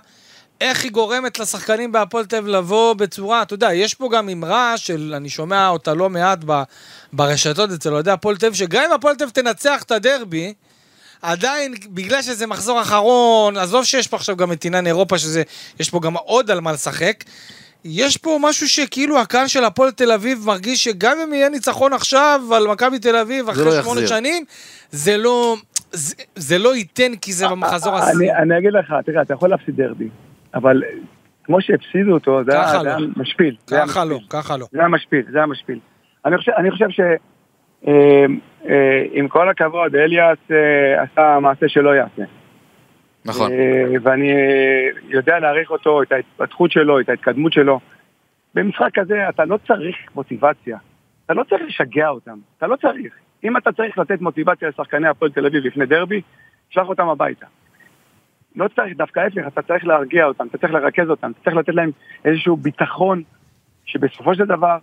[0.60, 4.78] איך היא גורמת לשחקנים בהפועל תל אביב לבוא בצורה, אתה יודע, יש פה גם אמרה
[4.78, 6.62] של, אני שומע אותה לא מעט ב,
[7.12, 10.54] ברשתות אצל אוהדי הפועל תל אביב, שגם אם הפועל תל אביב תנצח את הדרבי,
[11.22, 15.42] עדיין, בגלל שזה מחזור אחרון, עזוב שיש פה עכשיו גם את עניין אירופה, שזה,
[15.80, 17.24] יש פה גם עוד על מה לשחק,
[17.84, 22.40] יש פה משהו שכאילו הקהל של הפועל תל אביב מרגיש שגם אם יהיה ניצחון עכשיו
[22.54, 24.16] על מכבי תל אביב לא אחרי שמונה יחזיר.
[24.18, 24.44] שנים,
[24.90, 25.56] זה לא,
[25.92, 28.42] זה, זה לא ייתן כי זה במחזור אני- עשרה.
[28.42, 30.08] אני אגיד לך, תראה, אתה יכול להפסיד דרבי,
[30.54, 30.82] אבל
[31.44, 33.08] כמו שהפסידו אותו, זה היה ככה זה היה לא.
[33.16, 33.56] משפיל.
[33.70, 34.18] ככה לא.
[34.30, 34.66] ככה לא.
[34.72, 35.78] זה היה משפיל, זה היה משפיל.
[36.24, 37.00] אני חושב, אני חושב ש...
[37.88, 38.24] אה,
[38.68, 42.22] אה, עם כל הכבוד, אליאס אה, עשה מעשה שלא יעשה.
[43.24, 43.50] נכון.
[44.02, 44.32] ואני
[45.08, 47.80] יודע להעריך אותו, את ההתפתחות שלו, את ההתקדמות שלו.
[48.54, 50.78] במשחק כזה אתה לא צריך מוטיבציה.
[51.26, 53.14] אתה לא צריך לשגע אותם, אתה לא צריך.
[53.44, 56.20] אם אתה צריך לתת מוטיבציה לשחקני הפועל תל אביב לפני דרבי,
[56.70, 57.46] שלח אותם הביתה.
[58.56, 61.74] לא צריך, דווקא ההפך, אתה צריך להרגיע אותם, אתה צריך לרכז אותם, אתה צריך לתת
[61.74, 61.90] להם
[62.24, 63.22] איזשהו ביטחון
[63.84, 64.78] שבסופו של דבר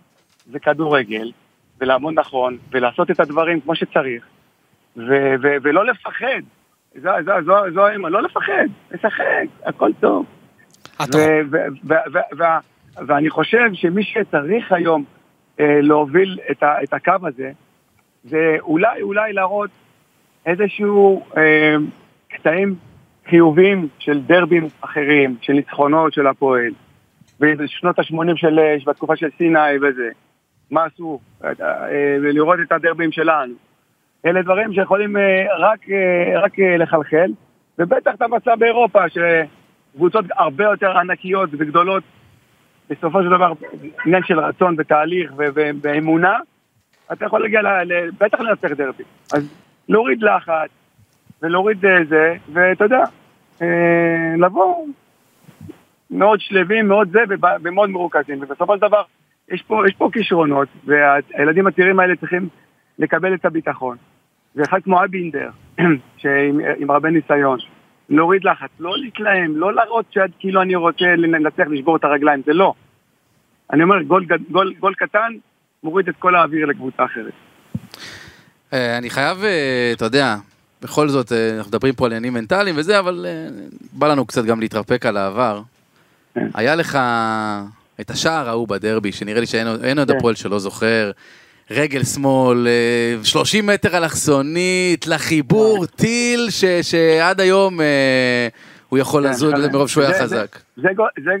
[0.46, 1.32] זה כדורגל,
[1.80, 4.24] ולעמוד נכון, ולעשות את הדברים כמו שצריך,
[4.96, 6.42] ו- ו- ולא לפחד.
[6.94, 10.26] זו, זו, זו, זו האמא, לא לפחד, לשחק, הכל טוב.
[13.06, 15.04] ואני חושב שמי שצריך היום
[15.60, 17.50] אה, להוביל את, ה- את הקו הזה,
[18.24, 19.70] זה אולי אולי להראות
[20.46, 21.74] איזשהו אה,
[22.28, 22.74] קטעים
[23.30, 26.72] חיוביים של דרבים אחרים, של ניצחונות של הפועל,
[27.40, 30.10] בשנות ה-80 של, אה, בתקופה של סיני וזה,
[30.70, 33.54] מה עשו, אה, אה, ולראות את הדרבים שלנו.
[34.26, 37.32] אלה דברים שיכולים אה, רק, אה, רק אה, לחלחל,
[37.78, 42.02] ובטח את המצב באירופה, שקבוצות הרבה יותר ענקיות וגדולות,
[42.90, 43.52] בסופו של דבר
[44.06, 45.32] עניין של רצון ותהליך
[45.82, 46.38] ואמונה,
[47.12, 47.60] אתה יכול להגיע,
[48.20, 49.04] בטח לנצח דרבי.
[49.32, 49.54] אז
[49.88, 50.70] להוריד לחץ
[51.42, 53.04] ולהוריד אה, זה, ואתה יודע, אה,
[54.38, 54.86] לבוא
[56.10, 57.18] מאוד שלווים, מאוד זה,
[57.62, 59.02] ומאוד מרוכזים, ובסופו של דבר
[59.50, 62.48] יש פה, יש פה כישרונות, והילדים הצעירים האלה צריכים
[62.98, 63.96] לקבל את הביטחון.
[64.56, 65.50] ואחד כמו אבינדר,
[66.20, 67.58] שעם הרבה ניסיון,
[68.08, 72.52] להוריד לחץ, לא להתלהם, לא להראות שעד כאילו אני רוצה לנצח לשבור את הרגליים, זה
[72.52, 72.74] לא.
[73.72, 75.32] אני אומר, גול, גול, גול קטן
[75.82, 77.32] מוריד את כל האוויר לקבוצה אחרת.
[78.72, 80.36] אה, אני חייב, אה, אתה יודע,
[80.82, 83.26] בכל זאת, אה, אנחנו מדברים פה על עניינים מנטליים וזה, אבל
[83.92, 85.62] בא לנו קצת גם להתרפק על העבר.
[86.34, 86.48] כן.
[86.54, 86.98] היה לך
[88.00, 90.16] את השער ההוא בדרבי, שנראה לי שאין עוד כן.
[90.16, 91.10] הפועל שלא זוכר.
[91.70, 92.66] רגל שמאל,
[93.22, 96.48] 30 מטר אלכסונית, לחיבור, טיל
[96.82, 97.80] שעד היום
[98.88, 100.58] הוא יכול כן, לזוז מרוב שהוא היה חזק.
[100.76, 100.88] זה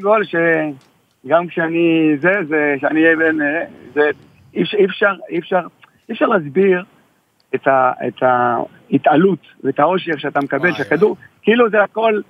[0.00, 3.38] גול שגם כשאני זה, זה, שאני אהיה בן,
[3.94, 4.10] זה
[4.54, 5.60] אי אפשר, אי אפשר,
[6.08, 6.84] אי אפשר להסביר
[7.54, 12.20] את, ה, את ההתעלות ואת העושר שאתה מקבל, שהכדור, כאילו זה הכל,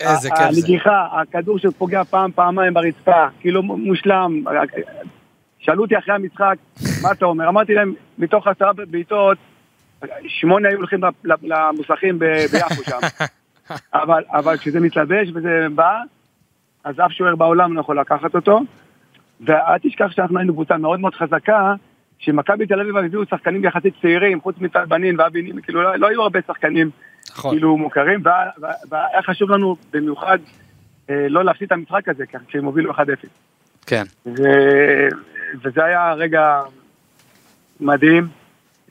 [0.00, 0.60] איזה כיף זה.
[0.60, 4.44] הנגיחה, הכדור שפוגע פעם, פעמיים ברצפה, כאילו מושלם.
[5.58, 6.56] שאלו אותי אחרי המשחק,
[7.02, 7.48] מה אתה אומר?
[7.48, 9.38] אמרתי להם, מתוך עשרה בעיטות,
[10.26, 11.00] שמונה היו הולכים
[11.42, 13.24] למוסכים ביפו שם.
[14.02, 16.00] אבל, אבל כשזה מתלבש וזה בא,
[16.84, 18.60] אז אף שוער בעולם לא יכול לקחת אותו.
[19.40, 21.74] ואל תשכח שאנחנו היינו קבוצה מאוד מאוד חזקה,
[22.24, 26.08] שמכבי תל אביב הביאו שחקנים יחסית צעירים, חוץ מטל בנין ואבי נימי, כאילו לא, לא
[26.08, 26.90] היו הרבה שחקנים
[27.30, 27.50] נכון.
[27.50, 28.22] כאילו מוכרים,
[28.90, 30.38] והיה חשוב לנו במיוחד
[31.10, 32.96] אה, לא להפסיד את המשחק הזה, כשהם הובילו 1-0.
[33.86, 34.02] כן.
[34.26, 34.42] ו,
[35.62, 36.60] וזה היה רגע
[37.80, 38.28] מדהים,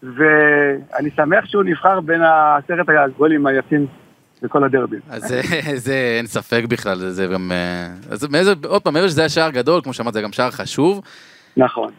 [0.03, 2.21] ואני שמח שהוא נבחר בין
[2.57, 3.87] עשרת הגולים היפים
[4.41, 4.97] בכל הדרבי.
[5.09, 5.41] אז זה,
[5.85, 7.51] זה אין ספק בכלל, זה, זה גם...
[7.51, 10.51] אה, אז מאיזה, עוד פעם, מעבר שזה היה שער גדול, כמו שאמרת, זה גם שער
[10.51, 11.01] חשוב.
[11.57, 11.91] נכון.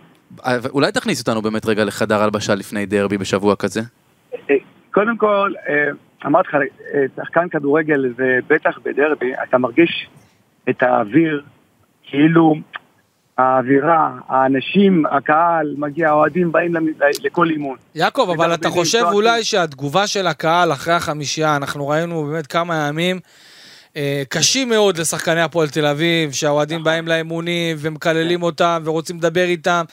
[0.47, 3.81] אה, אולי תכניס אותנו באמת רגע לחדר הלבשה לפני דרבי בשבוע כזה?
[4.51, 4.55] אה,
[4.91, 5.53] קודם כל,
[6.27, 6.57] אמרתי לך,
[7.17, 10.09] שחקן כדורגל ובטח בדרבי, אתה מרגיש
[10.71, 11.43] את האוויר
[12.03, 12.55] כאילו
[13.39, 16.75] האווירה, האנשים, הקהל, מגיע, האוהדים באים
[17.23, 17.77] לכל אימון.
[17.95, 23.21] יעקב, אבל אתה חושב אולי שהתגובה של הקהל אחרי החמישייה, אנחנו ראינו באמת כמה ימים
[23.97, 26.93] אה, קשים מאוד לשחקני הפועל תל אביב, שהאוהדים נכון.
[26.93, 28.45] באים לאימונים ומקללים כן.
[28.45, 29.85] אותם ורוצים לדבר איתם,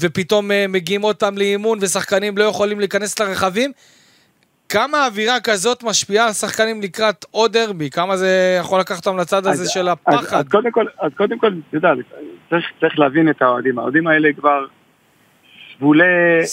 [0.00, 3.72] ופתאום אה, מגיעים עוד פעם לאימון ושחקנים לא יכולים להיכנס לרכבים.
[4.68, 7.90] כמה אווירה כזאת משפיעה על שחקנים לקראת עוד דרבי?
[7.90, 10.36] כמה זה יכול לקחת אותם לצד הזה של הפחד?
[10.36, 11.92] אז, אז קודם כל, אז קודם כל, אתה יודע,
[12.50, 13.78] צריך, צריך להבין את האוהדים.
[13.78, 14.66] האוהדים האלה כבר
[15.68, 16.04] שבולי...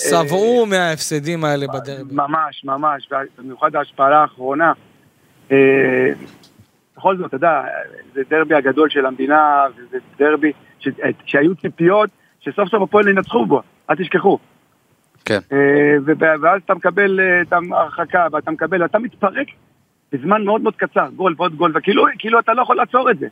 [0.09, 2.15] שבעו אה, מההפסדים האלה בדרבי.
[2.15, 4.73] ממש, ממש, במיוחד ההשפעה האחרונה.
[5.51, 5.57] אה,
[6.97, 7.61] בכל זאת, אתה יודע,
[8.13, 10.87] זה דרבי הגדול של המדינה, וזה דרבי ש,
[11.25, 12.09] שהיו ציפיות
[12.41, 14.39] שסוף סוף הפועל ינצחו בו, אל תשכחו.
[15.25, 15.39] כן.
[15.51, 15.95] אה,
[16.41, 19.47] ואז אתה מקבל אה, את ההרחקה, ואתה מקבל, אתה מתפרק
[20.11, 23.27] בזמן מאוד מאוד קצר, גול ועוד גול, וכאילו כאילו אתה לא יכול לעצור את זה.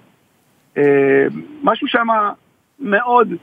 [0.78, 1.26] אה,
[1.64, 2.08] משהו שם
[2.80, 3.34] מאוד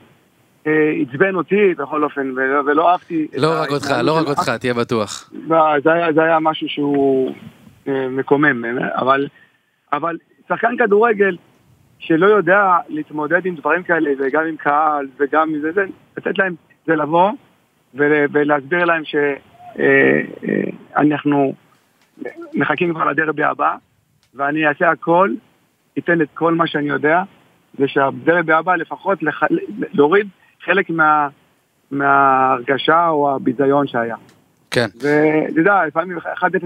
[1.01, 2.31] עצבן אותי בכל אופן,
[2.65, 3.27] ולא אהבתי.
[3.37, 5.31] לא רק אותך, לא רק אותך, תהיה בטוח.
[5.83, 7.33] זה היה משהו שהוא
[7.87, 9.27] מקומם, אבל,
[9.93, 10.17] אבל
[10.49, 11.37] שחקן כדורגל
[11.99, 15.85] שלא יודע להתמודד עם דברים כאלה, וגם עם קהל, וגם עם זה, זה,
[16.17, 17.31] לתת להם, זה לבוא.
[17.93, 19.03] ולהסביר להם
[20.95, 21.51] שאנחנו אה,
[22.25, 23.75] אה, מחכים כבר לדרבי הבא,
[24.35, 25.33] ואני אעשה הכל,
[25.97, 27.23] אתן את כל מה שאני יודע,
[27.79, 29.43] ושהדרבי הבא לפחות לח...
[29.93, 30.27] להוריד
[30.63, 31.27] חלק מה...
[31.91, 34.15] מההרגשה או הביזיון שהיה.
[34.71, 34.87] כן.
[34.95, 36.21] ואתה יודע, לפעמים 1-0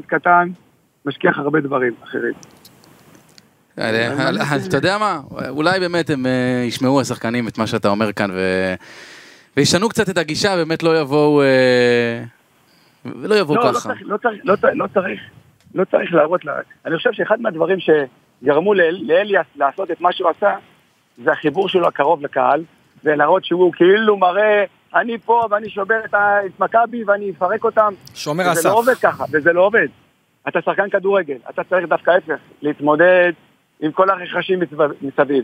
[0.07, 0.49] קטן
[1.05, 2.34] משכיח הרבה דברים אחרים.
[3.80, 4.30] אה,
[4.67, 5.19] אתה יודע מה,
[5.49, 6.26] אולי באמת הם
[6.67, 8.30] ישמעו השחקנים את מה שאתה אומר כאן
[9.57, 11.41] וישנו קצת את הגישה, באמת לא יבואו...
[11.41, 12.24] אה,
[13.05, 13.89] ולא יבואו לא, לא ככה.
[14.01, 14.17] לא
[14.88, 15.19] צריך,
[15.74, 16.53] לא, צריך, להראות לה...
[16.86, 20.55] אני חושב שאחד מהדברים שגרמו לאליאס לעשות את מה שהוא עשה,
[21.24, 22.63] זה החיבור שלו הקרוב לקהל,
[23.03, 24.63] ולהראות שהוא כאילו מראה,
[24.95, 26.13] אני פה ואני שובר את,
[26.45, 27.93] את מכבי ואני אפרק אותם.
[28.15, 28.59] שומר הסף.
[28.59, 29.88] וזה לא עובד ככה, וזה לא עובד.
[30.47, 33.32] אתה שחקן כדורגל, אתה צריך דווקא ההפך, להתמודד
[33.82, 34.59] עם כל הרכשים
[35.01, 35.43] מסביב.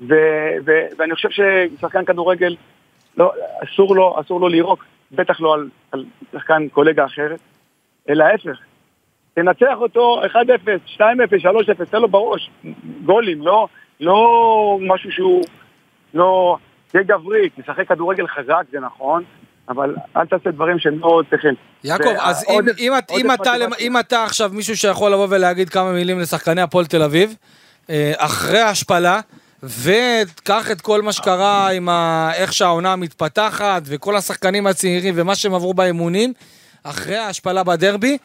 [0.00, 2.56] ו- ו- ואני חושב ששחקן כדורגל
[3.16, 3.32] לא,
[3.64, 7.40] אסור לו, אסור לו לירוק, בטח לא על, על שחקן קולגה אחרת,
[8.08, 8.58] אלא ההפך.
[9.34, 10.26] תנצח אותו 1-0,
[10.96, 12.50] 2-0, 3-0, תן לו בראש,
[13.04, 13.68] גולים, לא,
[14.00, 15.44] לא משהו שהוא,
[16.14, 16.56] לא,
[16.88, 19.24] תהיה גברי, תשחק כדורגל חזק, זה נכון,
[19.68, 21.54] אבל אל תעשה דברים שהם לא צריכים.
[21.84, 26.18] יעקב, אז אם, אם, אם, אתה, אם אתה עכשיו מישהו שיכול לבוא ולהגיד כמה מילים
[26.18, 27.36] לשחקני הפועל תל אביב,
[28.16, 29.20] אחרי ההשפלה,
[29.62, 32.30] וקח את כל מה שקרה עם ה...
[32.34, 36.32] איך שהעונה מתפתחת, וכל השחקנים הצעירים ומה שהם עברו באימונים,
[36.84, 38.18] אחרי ההשפלה בדרבי,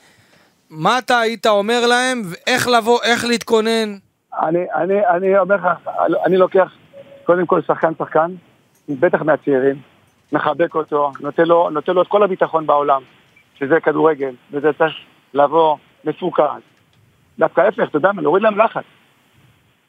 [0.69, 3.97] מה אתה היית אומר להם, ואיך לבוא, איך להתכונן?
[4.39, 5.89] אני, אני, אני אומר לך,
[6.25, 6.71] אני לוקח
[7.23, 8.31] קודם כל שחקן שחקן,
[8.89, 9.75] בטח מהצעירים,
[10.31, 13.01] מחבק אותו, נותן לו, נותן לו את כל הביטחון בעולם,
[13.59, 14.93] שזה כדורגל, וזה צריך
[15.33, 16.43] לבוא מפוקס.
[17.39, 18.83] דווקא ההפך, אתה יודע מה, להוריד להם לחץ.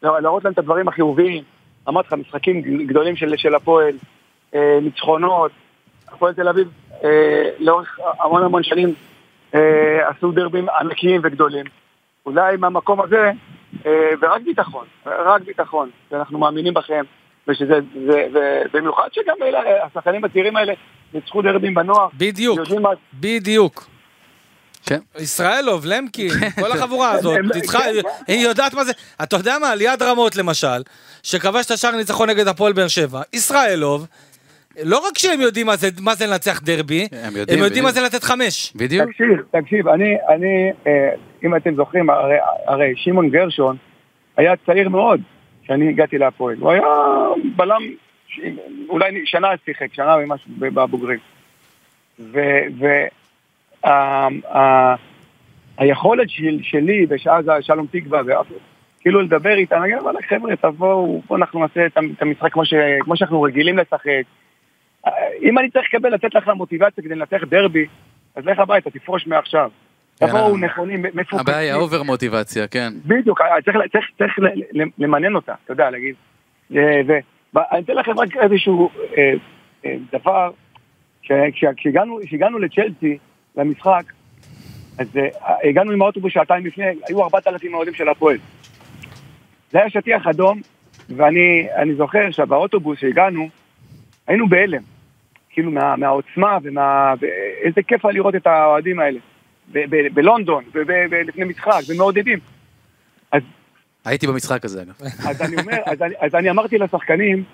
[0.03, 1.42] להראות להם את הדברים החיוביים.
[1.88, 3.94] אמרתי לך, משחקים גדולים של, של הפועל,
[4.55, 5.51] אה, ניצחונות,
[6.09, 6.68] הפועל תל אביב
[7.05, 8.94] אה, לאורך המון המון שנים
[9.55, 11.64] אה, עשו דרבים ענקיים וגדולים.
[12.26, 13.30] אולי מהמקום הזה,
[13.86, 17.05] אה, ורק ביטחון, רק ביטחון, שאנחנו מאמינים בכם,
[17.49, 19.34] ושזה, זה, ובמיוחד שגם
[19.84, 20.72] השחקנים הצעירים האלה
[21.14, 22.09] ניצחו דרבים בנוער.
[22.14, 22.90] בדיוק, יודעים מה-
[23.20, 23.84] בדיוק.
[24.86, 24.98] כן.
[25.18, 26.28] ישראלוב, למקין,
[26.60, 27.92] כל החבורה הזאת, ניצחה- כן,
[28.26, 30.82] היא יודעת מה זה, אתה יודע מה, ליד רמות למשל,
[31.22, 34.06] שכבש את השער ניצחון נגד הפועל באר שבע, ישראלוב,
[34.82, 37.92] לא רק שהם יודעים מה זה- מה זה לנצח דרבי, הם יודעים, הם יודעים מה
[37.92, 38.00] זה.
[38.00, 38.72] לתת חמש.
[38.76, 39.10] בדיוק.
[39.10, 39.26] תקשיב,
[39.60, 41.08] תקשיב, אני, אני, אה,
[41.44, 42.34] אם אתם זוכרים, הרי,
[42.66, 43.76] הרי שמעון גרשון
[44.36, 45.20] היה צעיר מאוד
[45.64, 46.56] כשאני הגעתי להפועל.
[46.60, 46.82] הוא היה
[47.56, 47.82] בלם,
[48.88, 51.18] אולי שנה שיחק, שנה ומשהו בבוגרים.
[55.78, 58.20] והיכולת של, שלי, בשעה זה שלום תקווה,
[59.01, 63.16] כאילו לדבר איתם, להגיד, וואלה חבר'ה, תבואו, פה אנחנו נעשה את המשחק כמו, ש, כמו
[63.16, 64.22] שאנחנו רגילים לשחק.
[65.07, 65.12] אה,
[65.43, 67.87] אם אני צריך לקבל, לתת לך מוטיבציה כדי לנצח דרבי,
[68.37, 69.70] אז לך הביתה, תפרוש מעכשיו.
[70.20, 71.39] כן, תבואו נכונים, מפוקסים.
[71.41, 72.93] הבעיה היא אובר מוטיבציה, כן.
[73.07, 74.39] בדיוק, אה, צריך, צריך, צריך
[74.99, 76.14] למנן אותה, אתה יודע, להגיד.
[76.76, 77.01] אה,
[77.55, 78.91] ואני אתן לכם רק איזשהו
[80.12, 80.51] דבר,
[81.22, 83.18] כש- כש- כשהגענו כשהגענו לצ'לסי,
[83.57, 84.02] למשחק,
[84.98, 88.38] אז אה, הגענו עם האוטובוס שעתיים לפני, היו 4,000 אוהדים של הפועל.
[89.72, 90.61] זה היה שטיח אדום,
[91.16, 93.48] ואני אני זוכר שבאוטובוס שהגענו,
[94.26, 94.82] היינו בהלם.
[95.50, 97.14] כאילו מה, מהעוצמה ומה...
[97.20, 99.18] ואיזה כיף היה לראות את האוהדים האלה.
[100.14, 102.38] בלונדון, וב- ב- לפני משחק, ומעודדים.
[104.04, 104.94] הייתי במשחק הזה אגב.
[105.28, 107.44] אז אני אומר, אז אני, אז אני אמרתי לשחקנים,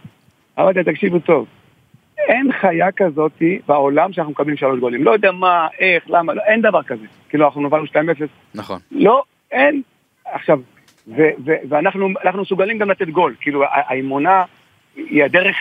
[0.58, 1.46] אמרתי, תקשיבו טוב,
[2.18, 5.04] אין חיה כזאתי בעולם שאנחנו מקבלים שלוש גולים.
[5.04, 7.06] לא יודע מה, איך, למה, לא, אין דבר כזה.
[7.28, 7.88] כאילו, אנחנו נובלנו 2-0,
[8.54, 8.78] נכון.
[8.90, 9.82] לא, אין.
[10.24, 10.60] עכשיו,
[11.08, 13.34] ו, ו, ואנחנו אנחנו מסוגלים גם לתת גול.
[13.40, 14.44] כאילו, האמונה
[14.96, 15.56] היא הדרך,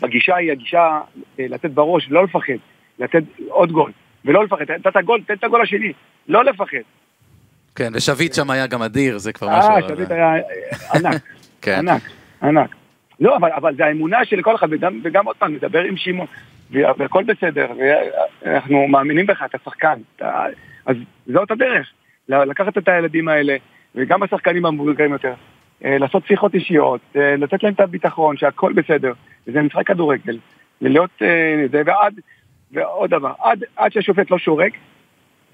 [0.00, 1.00] בגישה היא הגישה
[1.40, 2.52] אה, לתת בראש, לא לפחד,
[2.98, 3.92] לתת עוד גול.
[4.24, 5.92] ולא לפחד, נתת גול, תן את הגול השני,
[6.28, 6.78] לא לפחד.
[7.74, 9.70] כן, ושביט שם היה גם אדיר, זה כבר משהו.
[9.70, 10.40] אה, שביט היה אה,
[10.94, 11.22] ענק.
[11.62, 11.88] כן.
[11.88, 12.02] ענק,
[12.42, 12.81] ענק.
[13.22, 16.26] לא, אבל, אבל זה האמונה של כל אחד, וגם, וגם עוד פעם, נדבר עם שמעון,
[16.70, 17.66] והכל בסדר,
[18.42, 19.98] ואנחנו מאמינים בך, אתה שחקן.
[20.16, 20.44] אתה,
[20.86, 20.96] אז
[21.26, 21.92] זאת הדרך,
[22.28, 23.56] לקחת את הילדים האלה,
[23.94, 25.34] וגם השחקנים המבוגרים יותר,
[25.84, 29.12] אה, לעשות שיחות אישיות, אה, לתת להם את הביטחון שהכל בסדר,
[29.46, 30.38] וזה משחק כדורגל,
[30.82, 32.14] ולהיות, אה, זה, ועד,
[32.72, 34.72] ועוד דבר, עד, עד שהשופט לא שורק,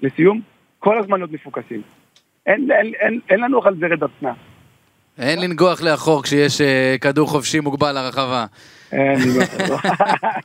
[0.01, 0.41] לסיום,
[0.79, 1.81] כל הזמן להיות מפוקסים.
[2.45, 4.33] אין, אין, אין, אין לנו על זה רדפנה.
[5.19, 8.45] אין לנגוח לאחור כשיש אה, כדור חופשי מוגבל לרחבה.
[8.91, 9.19] אין,
[9.69, 9.77] לא.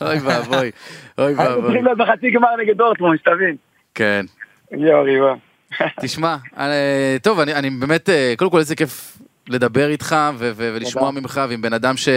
[0.09, 0.71] אוי ואבוי,
[1.19, 1.63] אוי אנחנו ואבוי.
[1.63, 3.57] צריכים להיות בחצי גמר נגד דורטמונד, שתבין.
[3.95, 4.27] כן.
[4.73, 5.35] יואו, ריבה.
[6.01, 9.19] תשמע, אה, טוב, אני, אני באמת, אה, קודם כל איזה כיף
[9.49, 11.11] לדבר איתך ו- ו- ולשמוע.
[11.11, 12.09] ממך ועם בן אדם ש...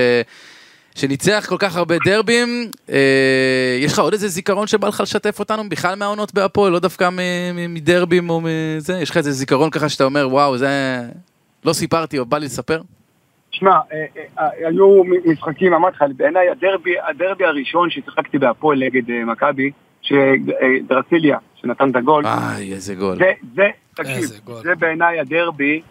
[0.96, 5.70] שניצח כל כך הרבה דרבים, אה, יש לך עוד איזה זיכרון שבא לך לשתף אותנו
[5.70, 7.10] בכלל מהעונות בהפועל, לא דווקא
[7.70, 10.68] מדרבים או מזה, יש לך איזה זיכרון ככה שאתה אומר, וואו, זה
[11.66, 12.82] לא סיפרתי או בא לי לספר?
[13.52, 14.06] שמע, אה,
[14.40, 19.72] אה, היו מ- משחקים, אמרתי לך, בעיניי הדרבי, הדרבי הראשון ששיחקתי בהפועל נגד אה, מכבי,
[20.02, 23.16] שדרסיליה, שנתן את הגול, איי, איזה גול.
[23.16, 24.30] זה, זה, תקשיב.
[24.64, 25.82] זה בעיניי הדרבי,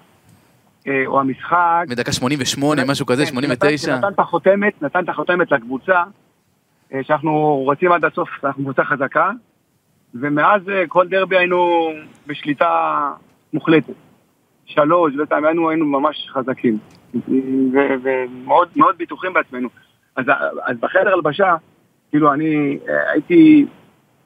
[0.86, 1.84] אה, או המשחק.
[1.88, 3.96] בדקה 88, משהו כזה, כן, 89.
[3.96, 6.02] נתן את החותמת, נתן את החותמת לקבוצה,
[6.94, 9.30] אה, שאנחנו רוצים עד הסוף, אנחנו קבוצה חזקה,
[10.14, 11.88] ומאז אה, כל דרבי היינו
[12.26, 13.00] בשליטה
[13.52, 13.92] מוחלטת.
[14.66, 16.78] שלוש, ופעם היינו, היינו ממש חזקים,
[18.02, 19.68] ומאוד מאוד בטוחים בעצמנו.
[20.16, 20.24] אז,
[20.64, 21.56] אז בחדר הלבשה,
[22.10, 23.66] כאילו אני אה, הייתי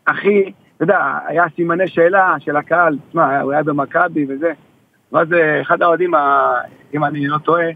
[0.07, 4.53] הכי, אתה יודע, היה סימני שאלה של הקהל, תשמע, הוא היה במכבי וזה,
[5.13, 6.13] ואז אה, אחד האוהדים,
[6.95, 7.67] אם אני לא טועה,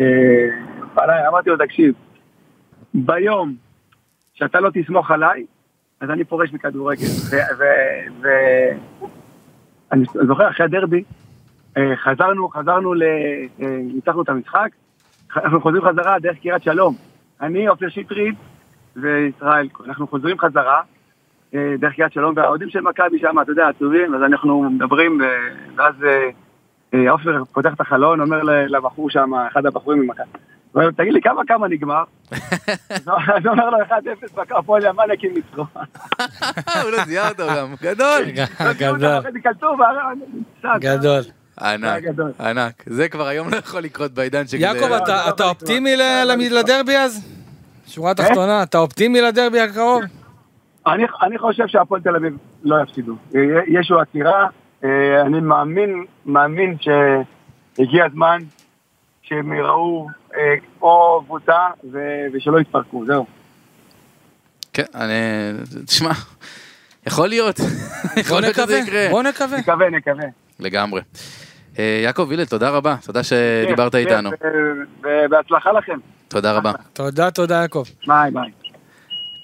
[0.00, 0.48] אה,
[0.96, 1.94] עליי, אמרתי לו, תקשיב,
[2.94, 3.54] ביום
[4.34, 5.46] שאתה לא תסמוך עליי,
[6.00, 7.06] אז אני פורש מכדורגל.
[9.90, 11.04] ואני זוכר, אחרי הדרבי,
[11.96, 14.68] חזרנו, חזרנו, ל- אה, ניצחנו את המשחק,
[15.36, 16.94] אנחנו חוזרים חזרה דרך קריית שלום.
[17.40, 18.34] אני, עופר שטרית
[18.96, 20.80] וישראל, אנחנו חוזרים חזרה
[21.54, 25.20] אה, דרך קריית שלום, והאוהדים של מכבי שם, אתה יודע, עצובים, אז אנחנו מדברים,
[25.76, 26.28] ואז אה,
[26.94, 30.24] אה, עופר פותח את החלון, אומר לבחור שם, אחד הבחורים ממכבי,
[30.72, 32.04] הוא אומר, תגיד לי, כמה כמה נגמר?
[32.30, 33.08] אז
[33.44, 33.90] הוא אומר לו, 1-0,
[34.58, 35.64] הפועל ימלקים ניצחו.
[36.82, 38.22] הוא לא זיהה אותו גם, גדול.
[38.78, 39.22] גדול,
[40.64, 41.20] אה, גדול.
[41.60, 42.02] ענק.
[42.40, 42.82] ענק.
[42.86, 44.56] זה כבר היום לא יכול לקרות בעידן של...
[44.60, 45.96] יעקב, אתה- אתה אופטימי
[46.50, 47.28] לדרבי אז?
[47.86, 50.02] שורה תחתונה, אתה אופטימי לדרבי הקרוב?
[50.86, 53.16] אני, אני חושב שהפועל תל אביב לא יפסידו.
[53.68, 54.46] יש לו עצירה,
[54.84, 58.38] אה, אני מאמין, מאמין שהגיע הזמן
[59.22, 61.58] שהם יראו אה, או קבוצה
[62.32, 63.26] ושלא יתפרקו, זהו.
[64.72, 65.12] כן, אני...
[65.86, 66.10] תשמע,
[67.06, 67.60] יכול להיות.
[67.60, 67.68] בוא
[68.20, 69.08] יכול להיות שזה נקווה, יקרה.
[69.10, 69.58] בוא נקווה.
[69.58, 70.24] נקווה, נקווה.
[70.60, 71.00] לגמרי.
[71.78, 72.96] אה, יעקב הלל, תודה רבה.
[73.06, 74.30] תודה שדיברת כן, איתנו.
[75.02, 75.98] ובהצלחה לכם.
[76.28, 76.72] תודה רבה.
[76.92, 77.84] תודה, תודה יעקב.
[78.06, 78.50] ביי ביי.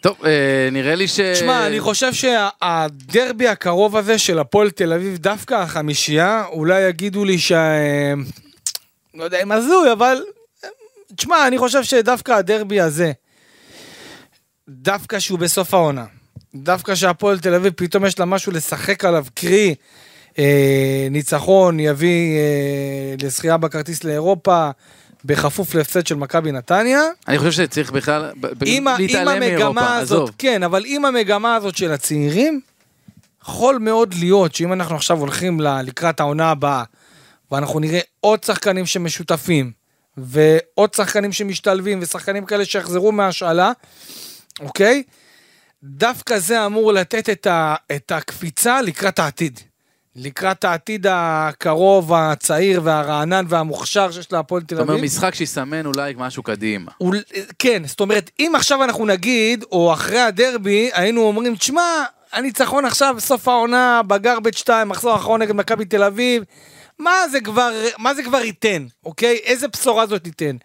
[0.01, 1.21] טוב, אה, נראה לי ש...
[1.21, 7.39] תשמע, אני חושב שהדרבי הקרוב הזה של הפועל תל אביב, דווקא החמישייה, אולי יגידו לי
[7.39, 7.75] שה...
[9.15, 10.23] לא יודע אם הזוי, אבל...
[11.17, 13.13] תשמע, אני חושב שדווקא הדרבי הזה,
[14.69, 16.05] דווקא שהוא בסוף העונה,
[16.55, 19.75] דווקא שהפועל תל אביב פתאום יש לה משהו לשחק עליו, קרי
[20.39, 24.71] אה, ניצחון יביא אה, לזכייה בכרטיס לאירופה,
[25.25, 27.01] בכפוף להפסד של מכבי נתניה.
[27.29, 28.33] אני חושב שצריך בכלל
[28.67, 30.31] עם, ה- עם להתעלם מאירופה, הזאת, עזוב.
[30.39, 32.61] כן, אבל עם המגמה הזאת של הצעירים,
[33.43, 36.85] יכול מאוד להיות שאם אנחנו עכשיו הולכים לקראת העונה הבאה,
[37.51, 39.73] ואנחנו נראה עוד שחקנים שמשותפים,
[40.17, 43.73] ועוד שחקנים שמשתלבים, ושחקנים כאלה שיחזרו מהשאלה,
[44.61, 45.03] אוקיי?
[45.85, 49.61] דווקא זה אמור לתת את, ה, את הקפיצה לקראת העתיד.
[50.17, 54.91] לקראת העתיד הקרוב, הצעיר והרענן והמוכשר שיש להפועל תל זאת אביב.
[54.91, 56.91] אומרת, משחק שיסמן אולי משהו קדימה.
[57.01, 57.23] אול...
[57.59, 63.17] כן, זאת אומרת, אם עכשיו אנחנו נגיד, או אחרי הדרבי, היינו אומרים, תשמע, הניצחון עכשיו,
[63.19, 66.43] סוף העונה, בגרבג' 2, מחזור האחרון נגד מכבי תל אביב,
[66.99, 69.37] מה זה כבר, מה זה כבר ייתן, אוקיי?
[69.45, 70.57] איזה בשורה זאת ייתן?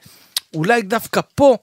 [0.54, 1.58] אולי דווקא פה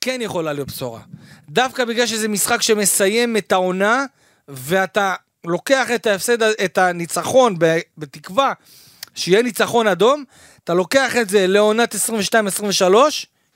[0.00, 1.00] כן יכולה להיות בשורה.
[1.48, 4.04] דווקא בגלל שזה משחק שמסיים את העונה,
[4.48, 7.56] ואתה לוקח את ההפסד, את הניצחון,
[7.98, 8.52] בתקווה
[9.14, 10.24] שיהיה ניצחון אדום,
[10.64, 11.98] אתה לוקח את זה לעונת 22-23,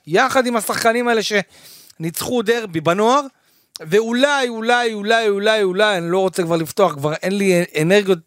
[0.07, 3.21] יחד עם השחקנים האלה שניצחו דרבי בנוער,
[3.81, 8.19] ואולי, אולי, אולי, אולי, אולי, אני לא רוצה כבר לפתוח, כבר אין לי אנרגיות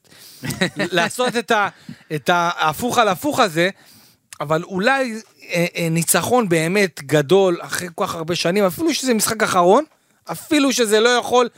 [0.96, 1.68] לעשות את, ה,
[2.14, 3.70] את ההפוך על הפוך הזה,
[4.40, 5.20] אבל אולי
[5.90, 9.84] ניצחון באמת גדול אחרי כל כך הרבה שנים, אפילו שזה משחק אחרון,
[10.32, 11.48] אפילו שזה לא יכול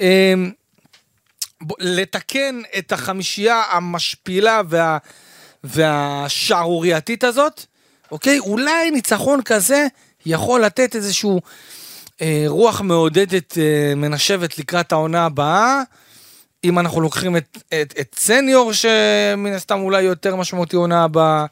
[0.00, 0.34] אה,
[1.78, 4.98] לתקן את החמישייה המשפילה וה,
[5.64, 7.64] והשערורייתית הזאת,
[8.10, 8.38] אוקיי?
[8.38, 9.86] אולי ניצחון כזה
[10.26, 11.40] יכול לתת איזשהו
[12.20, 15.82] אה, רוח מעודדת אה, מנשבת לקראת העונה הבאה.
[16.64, 21.46] אם אנחנו לוקחים את, את, את סניור, שמן הסתם אולי יותר משמעותי עונה הבאה,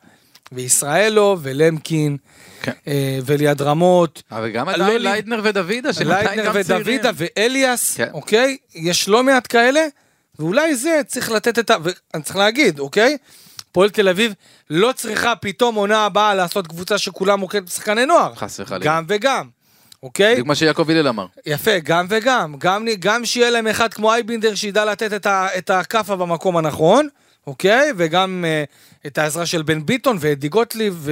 [0.55, 2.17] וישראלו, ולמקין,
[2.63, 2.73] כן.
[2.89, 6.81] אה, וליד רמות, אבל גם לא עדיין לי- ליידנר ודוידה, ליידנר גם צעירים.
[6.83, 8.09] ודוידה ואליאס, כן.
[8.13, 8.57] אוקיי?
[8.75, 9.81] יש לא מעט כאלה,
[10.39, 11.77] ואולי זה צריך לתת את ה...
[11.83, 13.17] ואני צריך להגיד, אוקיי?
[13.73, 14.33] הפועל תל אביב
[14.71, 18.35] לא צריכה פתאום עונה הבאה לעשות קבוצה שכולה ממוקדת בשחקני נוער.
[18.35, 18.85] חס וחלילה.
[18.85, 19.49] גם וגם,
[20.03, 20.33] אוקיי?
[20.33, 21.27] בדיוק מה שיעקב הלל אמר.
[21.47, 22.55] יפה, גם וגם.
[22.59, 27.09] גם, גם שיהיה להם אחד כמו אייבינדר שידע לתת את, ה, את הכאפה במקום הנכון,
[27.47, 27.93] אוקיי?
[27.97, 28.65] וגם אה,
[29.07, 31.09] את העזרה של בן ביטון ואדי גוטליב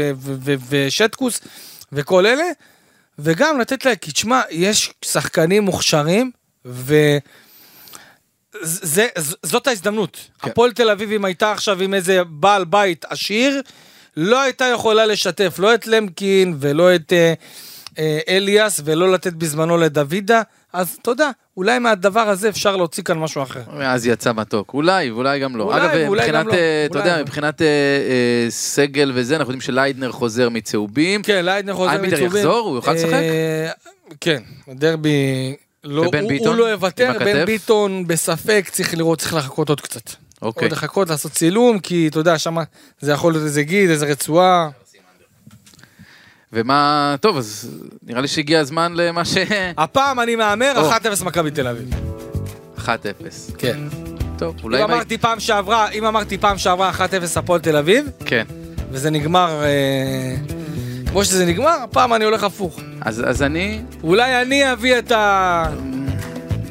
[0.69, 1.41] ושטקוס
[1.93, 2.45] וכל אלה,
[3.19, 6.31] וגם לתת להם, כי תשמע, יש שחקנים מוכשרים,
[6.65, 6.95] ו...
[8.63, 10.17] זה, ז- זאת ההזדמנות.
[10.43, 10.51] כן.
[10.51, 13.63] הפועל תל אביב, אם הייתה עכשיו עם איזה בעל בית עשיר,
[14.17, 17.35] לא הייתה יכולה לשתף לא את למקין ולא את אה,
[17.99, 23.43] אה, אליאס, ולא לתת בזמנו לדוידה, אז תודה, אולי מהדבר הזה אפשר להוציא כאן משהו
[23.43, 23.61] אחר.
[23.83, 24.75] אז יצא מתוק.
[24.75, 25.65] אולי, ואולי גם לא.
[25.65, 26.55] אולי, אגב, ואולי מבחינת, גם לא.
[26.55, 27.09] אה, אתה אולי.
[27.09, 31.23] יודע, מבחינת אה, אה, סגל וזה, אנחנו יודעים שליידנר חוזר מצהובים.
[31.23, 32.27] כן, ליידנר חוזר מצהובים.
[32.27, 32.69] יחזור?
[32.69, 33.13] הוא יוכל לשחק?
[33.13, 33.71] אה,
[34.21, 35.57] כן, דרבי...
[35.85, 36.49] לא, הוא, ביטון?
[36.49, 37.45] הוא לא יוותר, בן?
[37.45, 40.11] ביטון בספק, צריך לראות, צריך לחכות עוד קצת.
[40.43, 40.67] אוקיי.
[40.67, 42.57] עוד לחכות, לעשות צילום, כי אתה יודע, שם
[43.01, 44.69] זה יכול להיות איזה גיד, איזה רצועה.
[46.53, 47.71] ומה, טוב, אז
[48.03, 49.37] נראה לי שהגיע הזמן למה ש...
[49.79, 50.91] הפעם אני מהמר, או.
[50.91, 50.95] 1-0
[51.25, 51.91] מכבי תל אביב.
[52.79, 52.87] 1-0.
[53.59, 53.79] כן.
[54.39, 54.79] טוב, אם אולי...
[54.79, 57.01] מה- אמרתי פעם שעברה, אם אמרתי פעם שעברה 1-0
[57.37, 58.45] הפועל תל אביב, כן.
[58.91, 60.37] וזה נגמר אה,
[61.11, 62.81] כמו שזה נגמר, הפעם אני הולך הפוך.
[63.01, 63.81] אז אז אני...
[64.03, 65.65] אולי אני אביא את ה-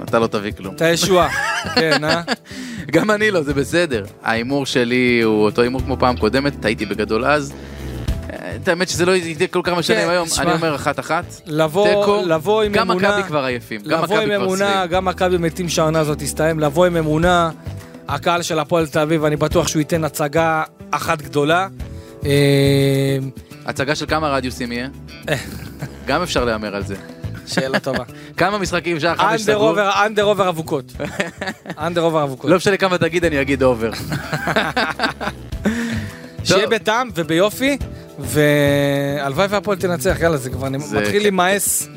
[0.05, 0.75] אתה לא תביא כלום.
[0.75, 1.29] את הישועה.
[1.75, 2.21] כן, אה?
[2.91, 4.05] גם אני לא, זה בסדר.
[4.23, 7.53] ההימור שלי הוא אותו הימור כמו פעם קודמת, טעיתי בגדול אז.
[8.55, 10.27] את האמת שזה לא יהיה כל כך משנה כן, היום.
[10.39, 11.25] אני אומר אחת אחת.
[11.45, 12.25] לבוא.
[12.25, 14.89] לבוא עם גם אמונה, מכבי כבר עייפים, גם לבוא מכבי עם כבר אמונה, שבעים.
[14.89, 17.49] גם מכבי מתים שהעונה הזאת תסתיים, לבוא עם אמונה,
[18.07, 21.67] הקהל של הפועל תל אביב, אני בטוח שהוא ייתן הצגה אחת גדולה.
[22.25, 23.17] אה,
[23.65, 24.87] הצגה של כמה רדיוסים יהיה?
[26.07, 26.95] גם אפשר להמר על זה.
[27.47, 28.03] שאלה טובה.
[28.37, 29.75] כמה משחקים שעה חמש סגור?
[30.05, 30.93] under over אבוקות.
[31.86, 32.49] under over אבוקות.
[32.49, 33.91] לא משנה כמה תגיד, אני אגיד over.
[36.43, 36.67] שיהיה.
[36.67, 37.77] בטעם וביופי,
[38.19, 41.19] והלוואי והפועל תנצח, יאללה, זה כבר זה מתחיל כן.
[41.21, 41.87] להימאס.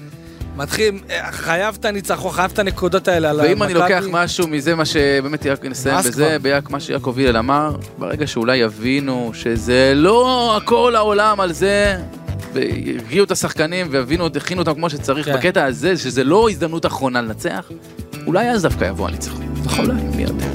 [0.57, 3.75] מתחיל, אה, חייב את הניצחון, חייב את הנקודות האלה על ואם אני.
[3.75, 6.37] לוקח משהו מזה, מה שבאמת נסיים בזה.
[6.43, 11.97] ביעק- מה שיעקב הלל אמר, ברגע שאולי יבינו שזה לא הכל העולם על זה,
[12.53, 15.37] והגיעו את השחקנים והבינו, הכינו אותם כמו שצריך כן.
[15.37, 17.71] בקטע הזה, שזה לא הזדמנות אחרונה לנצח,
[18.27, 19.55] אולי אז דווקא יבוא הניצחון.
[19.65, 19.91] נכון.
[20.17, 20.47] מי יודע.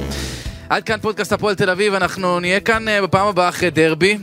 [0.70, 4.18] עד כאן פודקאסט הפועל תל אביב, אנחנו נהיה כאן אה, בפעם הבאה אחרי דרבי.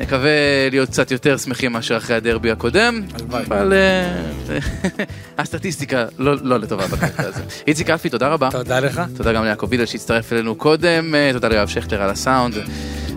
[0.00, 0.30] נקווה
[0.70, 3.44] להיות קצת יותר שמחים מאשר אחרי הדרבי הקודם, הלוואי.
[3.44, 4.58] אבל אה,
[5.38, 7.42] הסטטיסטיקה לא לא לטובה בקטע הזה.
[7.66, 8.48] איציק אלפי, תודה רבה.
[8.50, 9.02] תודה לך.
[9.16, 12.54] תודה גם ליעקב וילר שהצטרף אלינו קודם, אה, תודה ליואב שכטר על הסאונד,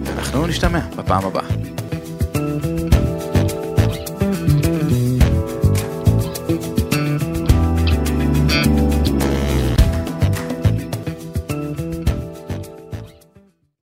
[0.04, 1.83] ואנחנו נשתמע בפעם הבאה.